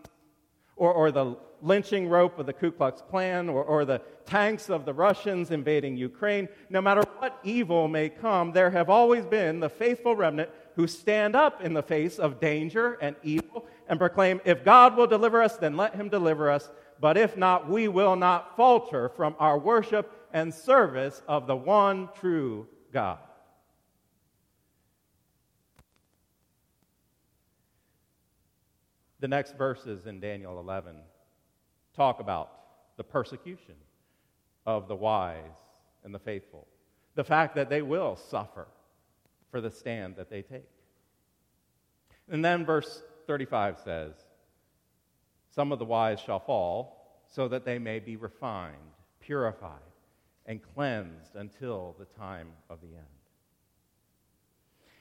or, 0.81 0.93
or 0.95 1.13
the 1.13 1.37
lynching 1.61 2.09
rope 2.09 2.39
of 2.39 2.47
the 2.47 2.55
Ku 2.55 2.73
Klux 2.73 3.03
Klan, 3.11 3.51
or, 3.51 3.63
or 3.63 3.85
the 3.85 4.01
tanks 4.25 4.71
of 4.71 4.87
the 4.87 4.95
Russians 4.95 5.51
invading 5.51 5.99
Ukraine, 5.99 6.49
no 6.71 6.81
matter 6.81 7.03
what 7.19 7.39
evil 7.45 7.87
may 7.87 8.09
come, 8.09 8.51
there 8.53 8.71
have 8.71 8.89
always 8.89 9.27
been 9.27 9.61
the 9.61 9.69
faithful 9.69 10.17
remnant 10.17 10.49
who 10.77 10.87
stand 10.87 11.37
up 11.37 11.63
in 11.63 11.75
the 11.75 11.83
face 11.83 12.19
of 12.19 12.41
danger 12.41 12.95
and 13.03 13.15
evil 13.23 13.67
and 13.89 13.99
proclaim, 13.99 14.41
if 14.47 14.65
God 14.65 14.97
will 14.97 15.07
deliver 15.07 15.43
us, 15.43 15.59
then 15.59 15.77
let 15.77 15.95
him 15.95 16.09
deliver 16.09 16.51
us. 16.51 16.71
But 16.99 17.19
if 17.19 17.37
not, 17.37 17.69
we 17.69 17.87
will 17.87 18.17
not 18.17 18.57
falter 18.57 19.11
from 19.11 19.35
our 19.39 19.59
worship 19.59 20.29
and 20.33 20.55
service 20.55 21.21
of 21.29 21.47
the 21.47 21.57
one 21.57 22.09
true 22.19 22.67
God. 22.91 23.19
The 29.21 29.29
next 29.29 29.57
verses 29.57 30.07
in 30.07 30.19
Daniel 30.19 30.59
11 30.59 30.97
talk 31.95 32.21
about 32.21 32.51
the 32.97 33.05
persecution 33.05 33.75
of 34.67 34.89
the 34.89 34.97
wise 34.97 35.37
and 36.05 36.15
the 36.15 36.19
faithful, 36.19 36.67
the 37.15 37.25
fact 37.25 37.55
that 37.55 37.69
they 37.69 37.83
will 37.83 38.17
suffer 38.17 38.67
for 39.51 39.61
the 39.61 39.71
stand 39.71 40.17
that 40.17 40.31
they 40.31 40.41
take. 40.41 40.69
And 42.31 42.43
then 42.43 42.65
verse 42.65 43.03
35 43.27 43.79
says, 43.85 44.15
Some 45.51 45.71
of 45.71 45.79
the 45.79 45.85
wise 45.85 46.21
shall 46.21 46.41
fall, 46.41 47.23
so 47.29 47.47
that 47.49 47.65
they 47.65 47.79
may 47.79 47.99
be 47.99 48.17
refined, 48.17 48.77
purified, 49.21 49.79
and 50.47 50.61
cleansed 50.75 51.37
until 51.37 51.95
the 51.99 52.07
time 52.07 52.49
of 52.71 52.81
the 52.81 52.89
end. 52.89 53.07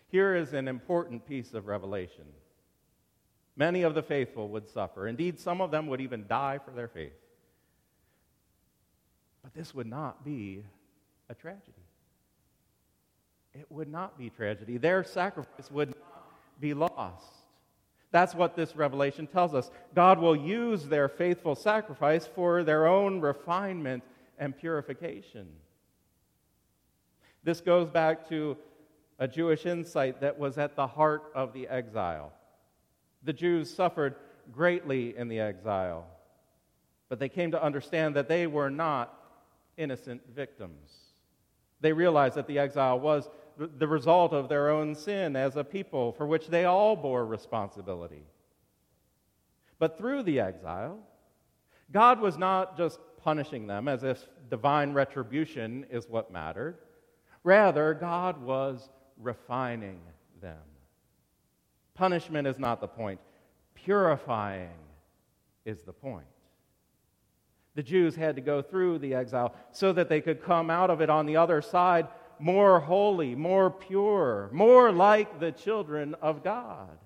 Here 0.09 0.35
is 0.35 0.53
an 0.53 0.67
important 0.67 1.25
piece 1.25 1.53
of 1.53 1.67
revelation 1.67 2.25
Many 3.59 3.81
of 3.81 3.93
the 3.93 4.01
faithful 4.01 4.47
would 4.47 4.69
suffer. 4.69 5.05
Indeed, 5.05 5.37
some 5.37 5.59
of 5.59 5.69
them 5.69 5.87
would 5.87 5.99
even 5.99 6.25
die 6.29 6.59
for 6.63 6.71
their 6.71 6.87
faith. 6.87 7.11
But 9.43 9.53
this 9.53 9.75
would 9.75 9.85
not 9.85 10.23
be 10.23 10.63
a 11.27 11.35
tragedy. 11.35 11.83
It 13.53 13.65
would 13.69 13.89
not 13.89 14.17
be 14.17 14.29
tragedy. 14.29 14.77
Their 14.77 15.03
sacrifice 15.03 15.69
would 15.69 15.89
not 15.89 16.31
be 16.61 16.73
lost. 16.73 17.25
That's 18.11 18.33
what 18.33 18.55
this 18.55 18.77
revelation 18.77 19.27
tells 19.27 19.53
us. 19.53 19.69
God 19.93 20.19
will 20.19 20.37
use 20.37 20.85
their 20.85 21.09
faithful 21.09 21.53
sacrifice 21.53 22.25
for 22.25 22.63
their 22.63 22.87
own 22.87 23.19
refinement 23.19 24.03
and 24.37 24.57
purification. 24.57 25.49
This 27.43 27.59
goes 27.59 27.89
back 27.89 28.29
to 28.29 28.55
a 29.19 29.27
Jewish 29.27 29.65
insight 29.65 30.21
that 30.21 30.39
was 30.39 30.57
at 30.57 30.77
the 30.77 30.87
heart 30.87 31.23
of 31.35 31.51
the 31.51 31.67
exile. 31.67 32.31
The 33.23 33.33
Jews 33.33 33.73
suffered 33.73 34.15
greatly 34.51 35.15
in 35.17 35.27
the 35.27 35.39
exile, 35.39 36.07
but 37.09 37.19
they 37.19 37.29
came 37.29 37.51
to 37.51 37.63
understand 37.63 38.15
that 38.15 38.27
they 38.27 38.47
were 38.47 38.69
not 38.69 39.13
innocent 39.77 40.21
victims. 40.33 40.91
They 41.81 41.93
realized 41.93 42.35
that 42.35 42.47
the 42.47 42.59
exile 42.59 42.99
was 42.99 43.29
the 43.57 43.87
result 43.87 44.33
of 44.33 44.47
their 44.47 44.69
own 44.69 44.95
sin 44.95 45.35
as 45.35 45.55
a 45.55 45.63
people 45.63 46.13
for 46.13 46.25
which 46.25 46.47
they 46.47 46.65
all 46.65 46.95
bore 46.95 47.25
responsibility. 47.25 48.23
But 49.79 49.97
through 49.97 50.23
the 50.23 50.39
exile, 50.39 50.99
God 51.91 52.19
was 52.19 52.37
not 52.37 52.77
just 52.77 52.99
punishing 53.23 53.67
them 53.67 53.87
as 53.87 54.03
if 54.03 54.27
divine 54.49 54.93
retribution 54.93 55.85
is 55.89 56.07
what 56.07 56.31
mattered. 56.31 56.77
Rather, 57.43 57.93
God 57.93 58.41
was 58.41 58.89
refining 59.17 59.99
them. 60.41 60.57
Punishment 61.99 62.47
is 62.47 62.57
not 62.57 62.79
the 62.79 62.87
point, 62.87 63.19
purifying 63.75 64.69
is 65.65 65.81
the 65.81 65.91
point. 65.91 66.27
The 67.75 67.83
Jews 67.83 68.15
had 68.15 68.37
to 68.37 68.41
go 68.41 68.61
through 68.61 68.99
the 68.99 69.13
exile 69.13 69.53
so 69.73 69.91
that 69.91 70.07
they 70.07 70.21
could 70.21 70.41
come 70.41 70.69
out 70.69 70.89
of 70.89 71.01
it 71.01 71.09
on 71.09 71.25
the 71.25 71.35
other 71.35 71.61
side 71.61 72.07
more 72.39 72.79
holy, 72.79 73.35
more 73.35 73.69
pure, 73.69 74.49
more 74.53 74.93
like 74.93 75.41
the 75.41 75.51
children 75.51 76.15
of 76.21 76.41
God. 76.41 76.97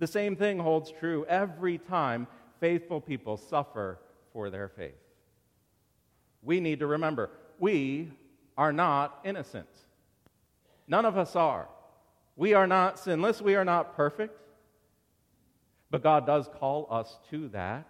The 0.00 0.08
same 0.08 0.34
thing 0.34 0.58
holds 0.58 0.90
true 0.90 1.24
every 1.28 1.78
time 1.78 2.26
faithful 2.58 3.00
people 3.00 3.36
suffer 3.36 4.00
for 4.32 4.50
their 4.50 4.66
faith. 4.66 4.98
We 6.42 6.58
need 6.58 6.80
to 6.80 6.88
remember 6.88 7.30
we 7.60 8.10
are 8.58 8.72
not 8.72 9.20
innocent. 9.22 9.68
None 10.88 11.04
of 11.04 11.16
us 11.16 11.36
are. 11.36 11.68
We 12.36 12.54
are 12.54 12.66
not 12.66 12.98
sinless. 12.98 13.40
We 13.42 13.54
are 13.54 13.64
not 13.64 13.96
perfect. 13.96 14.38
But 15.90 16.02
God 16.02 16.26
does 16.26 16.48
call 16.58 16.86
us 16.90 17.18
to 17.30 17.48
that. 17.48 17.86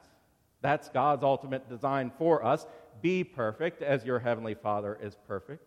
That's 0.62 0.88
God's 0.88 1.22
ultimate 1.22 1.68
design 1.68 2.10
for 2.18 2.44
us. 2.44 2.66
Be 3.02 3.24
perfect 3.24 3.82
as 3.82 4.04
your 4.04 4.18
heavenly 4.18 4.54
Father 4.54 4.98
is 5.00 5.16
perfect. 5.26 5.66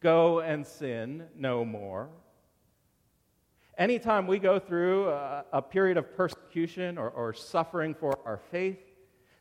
Go 0.00 0.40
and 0.40 0.66
sin 0.66 1.24
no 1.36 1.64
more. 1.64 2.08
Anytime 3.76 4.26
we 4.26 4.38
go 4.38 4.58
through 4.58 5.08
a, 5.08 5.44
a 5.52 5.62
period 5.62 5.96
of 5.96 6.14
persecution 6.16 6.98
or, 6.98 7.10
or 7.10 7.32
suffering 7.32 7.94
for 7.94 8.18
our 8.24 8.40
faith, 8.50 8.78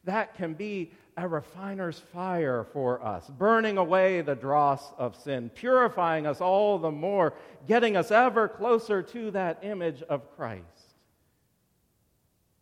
that 0.06 0.36
can 0.36 0.54
be 0.54 0.92
a 1.18 1.28
refiner's 1.28 2.00
fire 2.00 2.66
for 2.74 3.04
us, 3.04 3.28
burning 3.28 3.78
away 3.78 4.22
the 4.22 4.36
dross 4.36 4.94
of 4.98 5.16
sin, 5.16 5.50
purifying 5.54 6.26
us 6.26 6.42
all 6.42 6.80
the 6.80 6.92
more, 6.92 7.34
getting 7.68 7.96
us 7.96 8.12
ever 8.12 8.48
closer 8.48 9.02
to 9.02 9.32
that 9.32 9.60
image 9.64 10.02
of 10.04 10.36
Christ. 10.36 10.64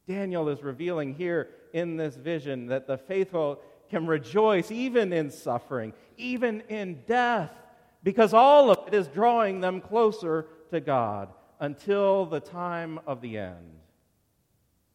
Daniel 0.08 0.50
is 0.50 0.62
revealing 0.62 1.14
here 1.14 1.50
in 1.74 1.96
this 1.96 2.16
vision 2.16 2.68
that 2.68 2.88
the 2.88 2.98
faithful 2.98 3.62
can 3.90 4.08
rejoice 4.08 4.72
even 4.72 5.14
in 5.14 5.30
suffering, 5.32 5.94
even 6.18 6.62
in 6.70 7.02
death, 7.08 7.52
because 8.04 8.34
all 8.34 8.72
of 8.72 8.88
it 8.88 8.94
is 8.94 9.08
drawing 9.08 9.62
them 9.62 9.80
closer 9.80 10.48
to 10.72 10.80
God 10.80 11.30
until 11.60 12.26
the 12.26 12.40
time 12.40 13.00
of 13.06 13.22
the 13.22 13.38
end. 13.38 13.80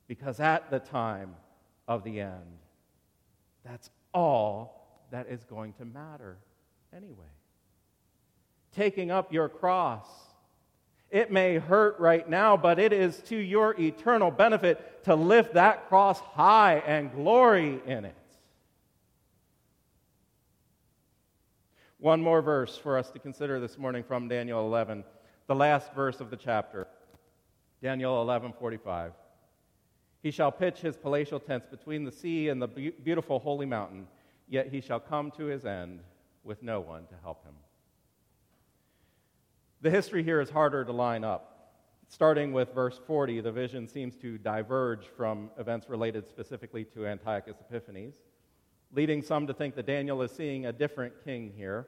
Because 0.09 0.40
at 0.40 0.70
the 0.70 0.78
time 0.78 1.34
of 1.86 2.04
the 2.04 2.20
end, 2.20 2.59
that's 3.67 3.91
all 4.14 5.05
that 5.11 5.27
is 5.29 5.45
going 5.45 5.73
to 5.75 5.85
matter 5.85 6.39
anyway. 6.95 7.25
Taking 8.75 9.11
up 9.11 9.33
your 9.33 9.49
cross. 9.49 10.07
It 11.11 11.31
may 11.31 11.59
hurt 11.59 11.99
right 11.99 12.29
now, 12.29 12.57
but 12.57 12.79
it 12.79 12.93
is 12.93 13.19
to 13.29 13.37
your 13.37 13.79
eternal 13.81 14.31
benefit 14.31 15.05
to 15.05 15.14
lift 15.14 15.55
that 15.55 15.89
cross 15.89 16.21
high 16.21 16.83
and 16.87 17.12
glory 17.12 17.81
in 17.87 18.05
it. 18.05 18.14
One 21.99 22.23
more 22.23 22.43
verse 22.43 22.77
for 22.77 22.99
us 22.99 23.11
to 23.12 23.19
consider 23.19 23.59
this 23.59 23.79
morning 23.79 24.05
from 24.05 24.29
Daniel 24.29 24.61
11, 24.61 25.05
the 25.47 25.55
last 25.55 25.93
verse 25.95 26.21
of 26.21 26.31
the 26.31 26.37
chapter. 26.37 26.87
Daniel 27.83 28.23
11:45. 28.25 29.12
He 30.27 30.33
shall 30.33 30.51
pitch 30.51 30.81
his 30.81 30.97
palatial 30.97 31.39
tents 31.39 31.68
between 31.68 32.03
the 32.03 32.11
sea 32.11 32.49
and 32.49 32.61
the 32.61 32.66
beautiful 32.66 33.39
holy 33.39 33.64
mountain, 33.64 34.09
yet 34.49 34.66
he 34.66 34.81
shall 34.81 34.99
come 34.99 35.31
to 35.37 35.45
his 35.45 35.64
end 35.64 36.01
with 36.43 36.64
no 36.64 36.81
one 36.81 37.07
to 37.07 37.14
help 37.22 37.45
him. 37.45 37.55
The 39.83 39.91
history 39.93 40.24
here 40.24 40.41
is 40.41 40.51
harder 40.51 40.85
to 40.85 40.91
line 40.91 41.22
up. 41.22 41.77
Starting 42.09 42.53
with 42.53 42.74
verse 42.74 42.99
40, 43.07 43.41
the 43.41 43.53
vision 43.53 43.87
seems 43.87 44.16
to 44.16 44.37
diverge 44.37 45.07
from 45.16 45.49
events 45.61 45.89
related 45.89 46.29
specifically 46.29 46.83
to 46.87 47.07
Antiochus 47.07 47.59
Epiphanes 47.61 48.16
leading 48.93 49.22
some 49.22 49.47
to 49.47 49.55
think 49.55 49.77
that 49.77 49.87
Daniel 49.87 50.22
is 50.22 50.33
seeing 50.33 50.66
a 50.66 50.72
different 50.72 51.14
king 51.24 51.53
here. 51.57 51.87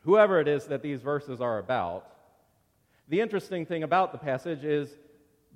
Whoever 0.00 0.40
it 0.40 0.46
is 0.46 0.66
that 0.66 0.82
these 0.82 1.00
verses 1.00 1.40
are 1.40 1.58
about, 1.58 2.06
the 3.08 3.22
interesting 3.22 3.64
thing 3.64 3.82
about 3.82 4.12
the 4.12 4.18
passage 4.18 4.62
is 4.62 4.98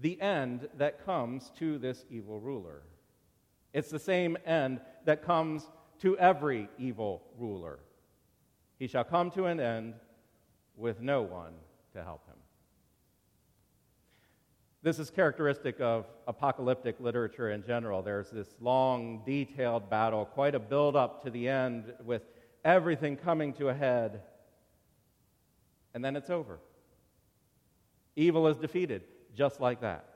the 0.00 0.20
end 0.20 0.68
that 0.76 1.04
comes 1.04 1.50
to 1.58 1.78
this 1.78 2.04
evil 2.10 2.40
ruler. 2.40 2.82
It's 3.72 3.90
the 3.90 3.98
same 3.98 4.36
end 4.46 4.80
that 5.04 5.22
comes 5.22 5.70
to 6.00 6.18
every 6.18 6.68
evil 6.78 7.22
ruler. 7.38 7.80
He 8.78 8.86
shall 8.86 9.04
come 9.04 9.30
to 9.32 9.46
an 9.46 9.60
end 9.60 9.94
with 10.76 11.00
no 11.00 11.22
one 11.22 11.54
to 11.92 12.02
help 12.02 12.26
him. 12.26 12.36
This 14.82 14.98
is 14.98 15.10
characteristic 15.10 15.80
of 15.80 16.04
apocalyptic 16.28 17.00
literature 17.00 17.50
in 17.50 17.62
general. 17.62 18.02
There's 18.02 18.28
this 18.28 18.54
long, 18.60 19.22
detailed 19.24 19.88
battle, 19.88 20.26
quite 20.26 20.54
a 20.54 20.60
build 20.60 20.94
up 20.94 21.24
to 21.24 21.30
the 21.30 21.48
end 21.48 21.94
with 22.04 22.22
everything 22.64 23.16
coming 23.16 23.54
to 23.54 23.70
a 23.70 23.74
head, 23.74 24.20
and 25.94 26.04
then 26.04 26.16
it's 26.16 26.28
over. 26.28 26.58
Evil 28.14 28.46
is 28.46 28.58
defeated, 28.58 29.04
just 29.34 29.60
like 29.60 29.80
that. 29.80 30.14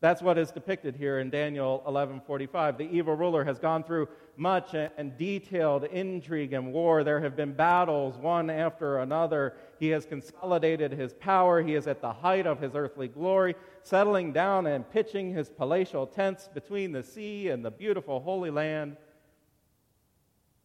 That's 0.00 0.20
what 0.20 0.36
is 0.36 0.50
depicted 0.50 0.94
here 0.94 1.18
in 1.18 1.30
Daniel 1.30 1.82
11:45. 1.86 2.76
The 2.76 2.90
evil 2.90 3.16
ruler 3.16 3.44
has 3.44 3.58
gone 3.58 3.82
through 3.82 4.08
much 4.36 4.74
and 4.74 5.16
detailed 5.16 5.84
intrigue 5.84 6.52
and 6.52 6.72
war. 6.72 7.02
There 7.02 7.20
have 7.20 7.34
been 7.34 7.54
battles 7.54 8.18
one 8.18 8.50
after 8.50 8.98
another. 8.98 9.56
He 9.80 9.88
has 9.88 10.04
consolidated 10.04 10.92
his 10.92 11.14
power. 11.14 11.62
He 11.62 11.74
is 11.74 11.86
at 11.86 12.02
the 12.02 12.12
height 12.12 12.46
of 12.46 12.60
his 12.60 12.74
earthly 12.74 13.08
glory, 13.08 13.56
settling 13.82 14.32
down 14.32 14.66
and 14.66 14.88
pitching 14.88 15.32
his 15.32 15.48
palatial 15.48 16.06
tents 16.06 16.48
between 16.48 16.92
the 16.92 17.02
sea 17.02 17.48
and 17.48 17.64
the 17.64 17.70
beautiful 17.70 18.20
holy 18.20 18.50
land. 18.50 18.98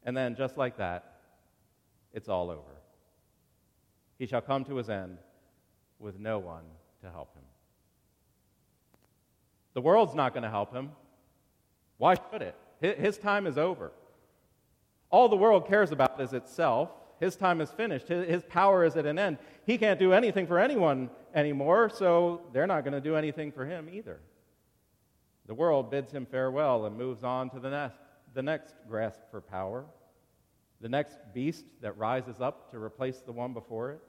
And 0.04 0.18
then 0.18 0.36
just 0.36 0.58
like 0.58 0.78
that, 0.78 1.22
it's 2.12 2.28
all 2.28 2.50
over. 2.50 2.82
He 4.20 4.26
shall 4.26 4.42
come 4.42 4.66
to 4.66 4.76
his 4.76 4.90
end 4.90 5.20
with 6.00 6.20
no 6.20 6.38
one 6.38 6.66
to 7.02 7.10
help 7.10 7.36
him. 7.36 7.44
The 9.74 9.82
world's 9.82 10.16
not 10.16 10.34
going 10.34 10.44
to 10.44 10.50
help 10.50 10.74
him. 10.74 10.92
Why 11.98 12.16
should 12.16 12.42
it? 12.42 12.56
His 13.00 13.18
time 13.18 13.46
is 13.46 13.58
over. 13.58 13.92
All 15.10 15.30
the 15.30 15.36
world 15.36 15.68
cares 15.68 15.92
about 15.92 16.20
is 16.20 16.34
itself. 16.34 16.90
His 17.20 17.36
time 17.36 17.62
is 17.62 17.70
finished. 17.70 18.08
His 18.08 18.44
power 18.44 18.84
is 18.84 18.96
at 18.96 19.06
an 19.06 19.20
end. 19.20 19.38
He 19.66 19.78
can't 19.78 20.00
do 20.00 20.12
anything 20.12 20.48
for 20.48 20.58
anyone 20.58 21.10
anymore, 21.36 21.90
so 21.90 22.42
they're 22.54 22.66
not 22.66 22.84
going 22.84 22.94
to 22.94 23.02
do 23.02 23.16
anything 23.16 23.52
for 23.52 23.66
him 23.66 23.88
either. 23.92 24.20
The 25.46 25.54
world 25.54 25.92
bids 25.92 26.12
him 26.12 26.26
farewell 26.26 26.86
and 26.86 26.98
moves 26.98 27.24
on 27.24 27.50
to 27.52 27.60
the 27.60 27.70
next, 27.70 28.00
the 28.34 28.42
next 28.42 28.74
grasp 28.90 29.20
for 29.30 29.42
power, 29.42 29.86
the 30.80 30.90
next 30.90 31.18
beast 31.34 31.66
that 31.82 31.98
rises 31.98 32.42
up 32.42 32.72
to 32.72 32.82
replace 32.82 33.20
the 33.20 33.32
one 33.32 33.54
before 33.54 33.92
it. 33.92 34.02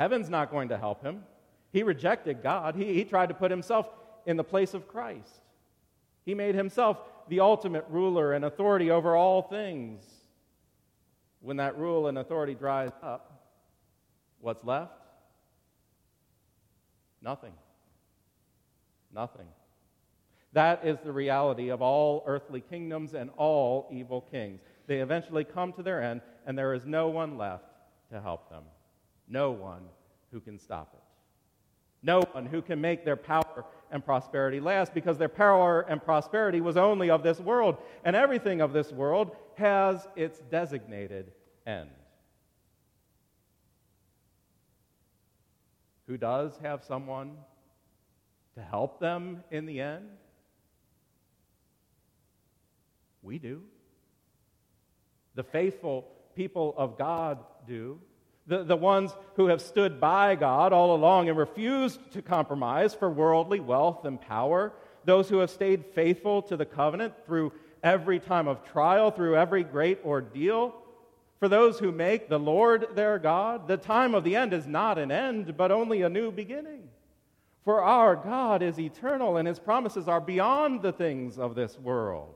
Heaven's 0.00 0.30
not 0.30 0.50
going 0.50 0.70
to 0.70 0.78
help 0.78 1.02
him. 1.02 1.24
He 1.74 1.82
rejected 1.82 2.42
God. 2.42 2.74
He, 2.74 2.94
he 2.94 3.04
tried 3.04 3.28
to 3.28 3.34
put 3.34 3.50
himself 3.50 3.86
in 4.24 4.38
the 4.38 4.42
place 4.42 4.72
of 4.72 4.88
Christ. 4.88 5.42
He 6.24 6.34
made 6.34 6.54
himself 6.54 6.96
the 7.28 7.40
ultimate 7.40 7.84
ruler 7.90 8.32
and 8.32 8.46
authority 8.46 8.90
over 8.90 9.14
all 9.14 9.42
things. 9.42 10.02
When 11.40 11.58
that 11.58 11.76
rule 11.76 12.06
and 12.06 12.16
authority 12.16 12.54
dries 12.54 12.92
up, 13.02 13.44
what's 14.40 14.64
left? 14.64 14.90
Nothing. 17.20 17.52
Nothing. 19.14 19.48
That 20.54 20.80
is 20.82 20.96
the 21.04 21.12
reality 21.12 21.68
of 21.68 21.82
all 21.82 22.24
earthly 22.26 22.62
kingdoms 22.62 23.12
and 23.12 23.28
all 23.36 23.86
evil 23.92 24.22
kings. 24.22 24.60
They 24.86 25.00
eventually 25.00 25.44
come 25.44 25.74
to 25.74 25.82
their 25.82 26.02
end, 26.02 26.22
and 26.46 26.56
there 26.56 26.72
is 26.72 26.86
no 26.86 27.08
one 27.08 27.36
left 27.36 27.66
to 28.10 28.18
help 28.22 28.48
them. 28.48 28.62
No 29.30 29.52
one 29.52 29.82
who 30.32 30.40
can 30.40 30.58
stop 30.58 30.92
it. 30.92 31.02
No 32.02 32.20
one 32.32 32.46
who 32.46 32.60
can 32.60 32.80
make 32.80 33.04
their 33.04 33.16
power 33.16 33.64
and 33.92 34.04
prosperity 34.04 34.58
last 34.58 34.92
because 34.92 35.18
their 35.18 35.28
power 35.28 35.82
and 35.88 36.02
prosperity 36.02 36.60
was 36.60 36.76
only 36.76 37.10
of 37.10 37.22
this 37.22 37.38
world, 37.38 37.76
and 38.04 38.16
everything 38.16 38.60
of 38.60 38.72
this 38.72 38.90
world 38.90 39.36
has 39.56 40.08
its 40.16 40.40
designated 40.50 41.32
end. 41.66 41.90
Who 46.08 46.16
does 46.16 46.58
have 46.62 46.82
someone 46.82 47.36
to 48.56 48.62
help 48.62 48.98
them 48.98 49.44
in 49.50 49.66
the 49.66 49.80
end? 49.80 50.08
We 53.22 53.38
do. 53.38 53.62
The 55.36 55.44
faithful 55.44 56.08
people 56.34 56.74
of 56.76 56.98
God 56.98 57.38
do 57.68 58.00
the, 58.46 58.64
the 58.64 58.76
ones 58.76 59.12
who 59.36 59.46
have 59.46 59.60
stood 59.60 60.00
by 60.00 60.34
God 60.34 60.72
all 60.72 60.94
along 60.94 61.28
and 61.28 61.38
refused 61.38 62.00
to 62.12 62.22
compromise 62.22 62.94
for 62.94 63.10
worldly 63.10 63.60
wealth 63.60 64.04
and 64.04 64.20
power, 64.20 64.72
those 65.04 65.28
who 65.28 65.38
have 65.38 65.50
stayed 65.50 65.84
faithful 65.94 66.42
to 66.42 66.56
the 66.56 66.66
covenant 66.66 67.14
through 67.26 67.52
every 67.82 68.18
time 68.18 68.48
of 68.48 68.64
trial, 68.64 69.10
through 69.10 69.36
every 69.36 69.64
great 69.64 70.00
ordeal. 70.04 70.74
For 71.38 71.48
those 71.48 71.78
who 71.78 71.90
make 71.90 72.28
the 72.28 72.38
Lord 72.38 72.88
their 72.94 73.18
God, 73.18 73.66
the 73.66 73.78
time 73.78 74.14
of 74.14 74.24
the 74.24 74.36
end 74.36 74.52
is 74.52 74.66
not 74.66 74.98
an 74.98 75.10
end, 75.10 75.56
but 75.56 75.70
only 75.72 76.02
a 76.02 76.08
new 76.08 76.30
beginning. 76.30 76.82
For 77.64 77.82
our 77.82 78.16
God 78.16 78.62
is 78.62 78.78
eternal, 78.78 79.36
and 79.36 79.46
his 79.46 79.58
promises 79.58 80.08
are 80.08 80.20
beyond 80.20 80.82
the 80.82 80.92
things 80.92 81.38
of 81.38 81.54
this 81.54 81.78
world. 81.78 82.34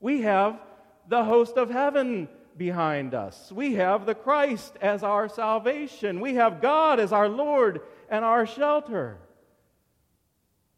We 0.00 0.22
have 0.22 0.60
the 1.08 1.24
host 1.24 1.56
of 1.56 1.70
heaven 1.70 2.28
behind 2.56 3.14
us. 3.14 3.52
We 3.52 3.74
have 3.74 4.06
the 4.06 4.14
Christ 4.14 4.74
as 4.80 5.02
our 5.02 5.28
salvation. 5.28 6.20
We 6.20 6.34
have 6.34 6.60
God 6.62 7.00
as 7.00 7.12
our 7.12 7.28
Lord 7.28 7.80
and 8.08 8.24
our 8.24 8.46
shelter. 8.46 9.18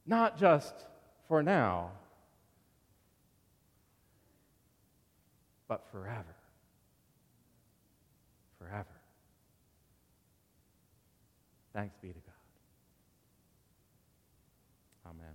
Not 0.07 0.39
just 0.39 0.75
for 1.29 1.43
now, 1.43 1.91
but 5.69 5.85
forever. 5.93 6.35
Forever. 8.59 8.87
Thanks 11.75 11.95
be 12.01 12.09
to 12.09 12.15
God. 12.15 12.23
Amen. 15.11 15.35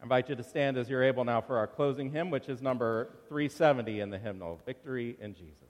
I 0.00 0.04
invite 0.04 0.30
you 0.30 0.34
to 0.34 0.42
stand 0.42 0.78
as 0.78 0.88
you're 0.88 1.02
able 1.02 1.24
now 1.24 1.42
for 1.42 1.58
our 1.58 1.66
closing 1.66 2.10
hymn, 2.10 2.30
which 2.30 2.48
is 2.48 2.62
number 2.62 3.10
370 3.28 4.00
in 4.00 4.08
the 4.08 4.18
hymnal 4.18 4.58
Victory 4.64 5.16
in 5.20 5.34
Jesus. 5.34 5.69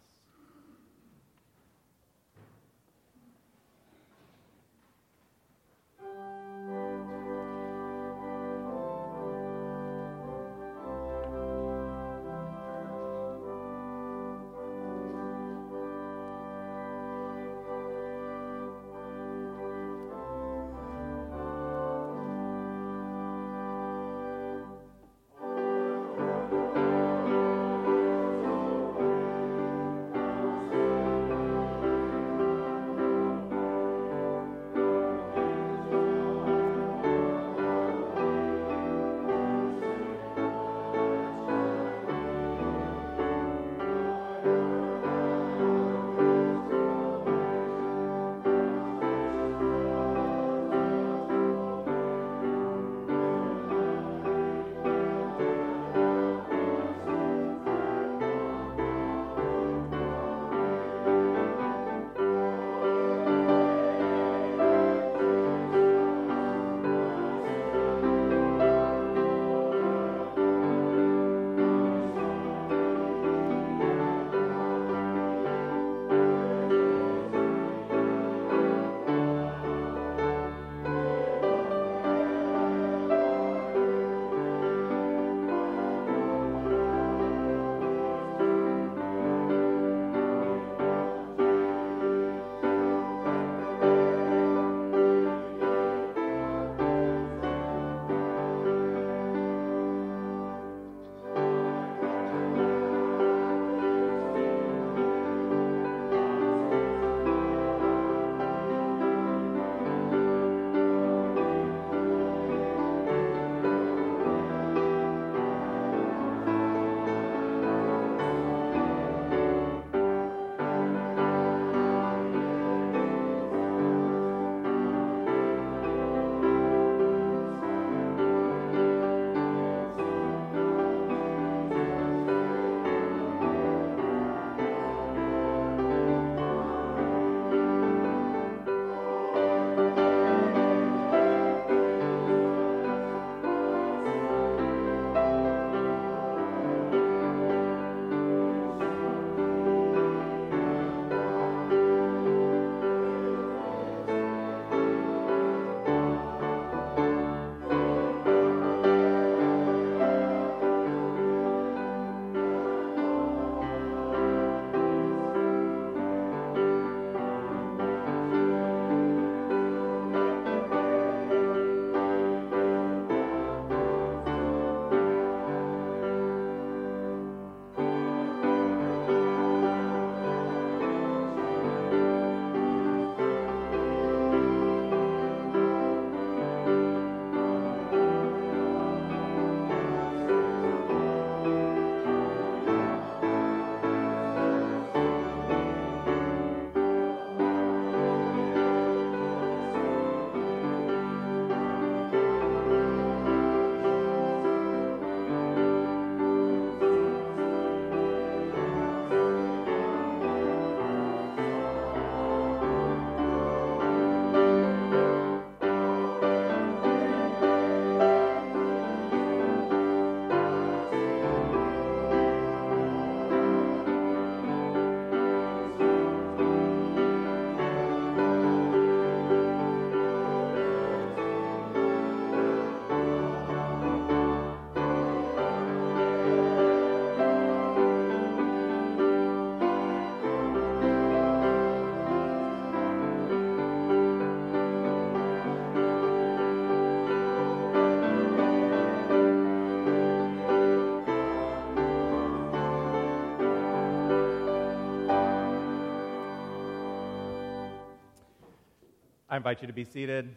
I 259.30 259.36
invite 259.36 259.60
you 259.60 259.68
to 259.68 259.72
be 259.72 259.84
seated. 259.84 260.34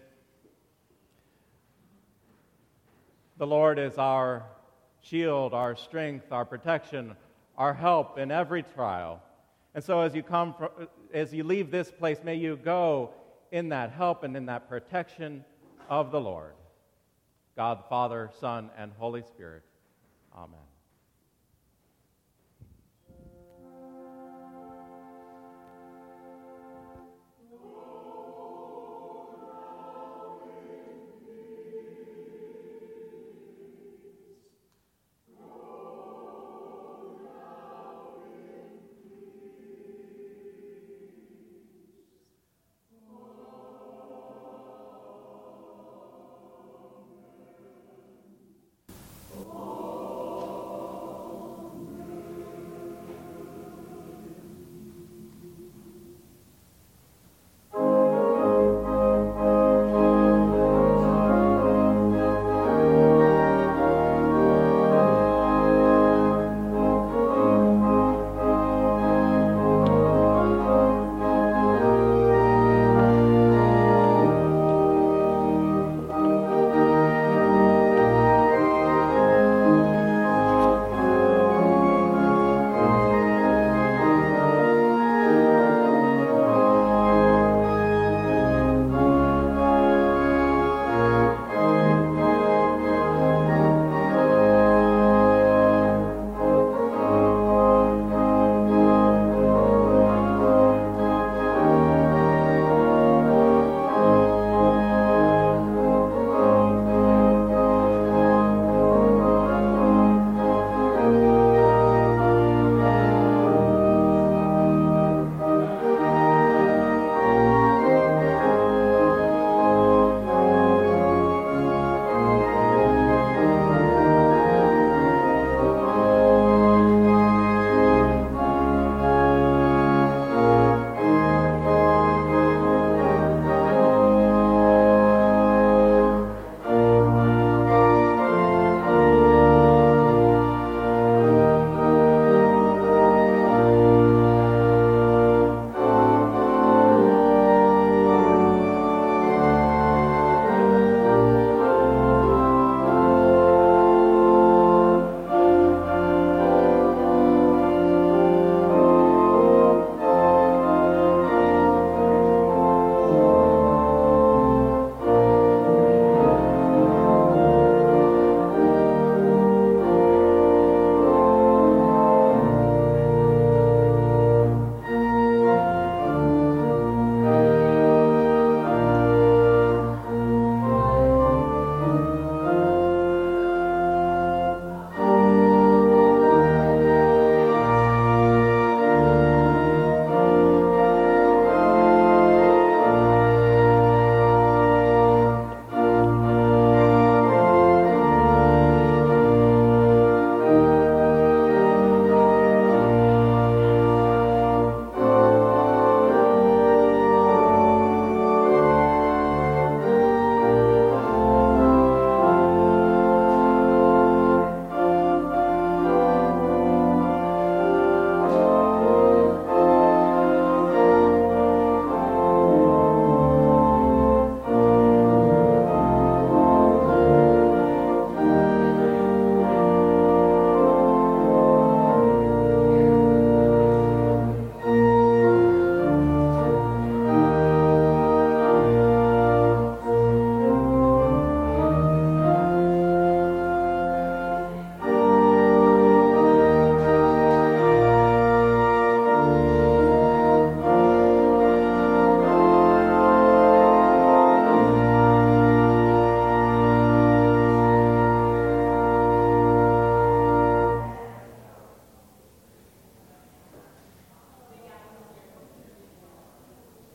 The 3.37 3.47
Lord 3.47 3.79
is 3.79 3.97
our 3.97 4.45
shield, 5.01 5.55
our 5.55 5.75
strength, 5.75 6.31
our 6.31 6.45
protection, 6.45 7.15
our 7.57 7.73
help 7.73 8.19
in 8.19 8.29
every 8.29 8.61
trial. 8.61 9.19
And 9.73 9.83
so 9.83 10.01
as 10.01 10.13
you 10.13 10.21
come 10.21 10.53
from, 10.53 10.69
as 11.11 11.33
you 11.33 11.43
leave 11.43 11.71
this 11.71 11.89
place, 11.89 12.19
may 12.23 12.35
you 12.35 12.55
go 12.55 13.09
in 13.51 13.69
that 13.69 13.91
help 13.91 14.23
and 14.23 14.37
in 14.37 14.45
that 14.45 14.69
protection 14.69 15.43
of 15.89 16.11
the 16.11 16.21
Lord. 16.21 16.53
God 17.55 17.83
Father, 17.89 18.29
Son, 18.39 18.69
and 18.77 18.91
Holy 18.99 19.23
Spirit. 19.23 19.63
Amen. 20.35 20.72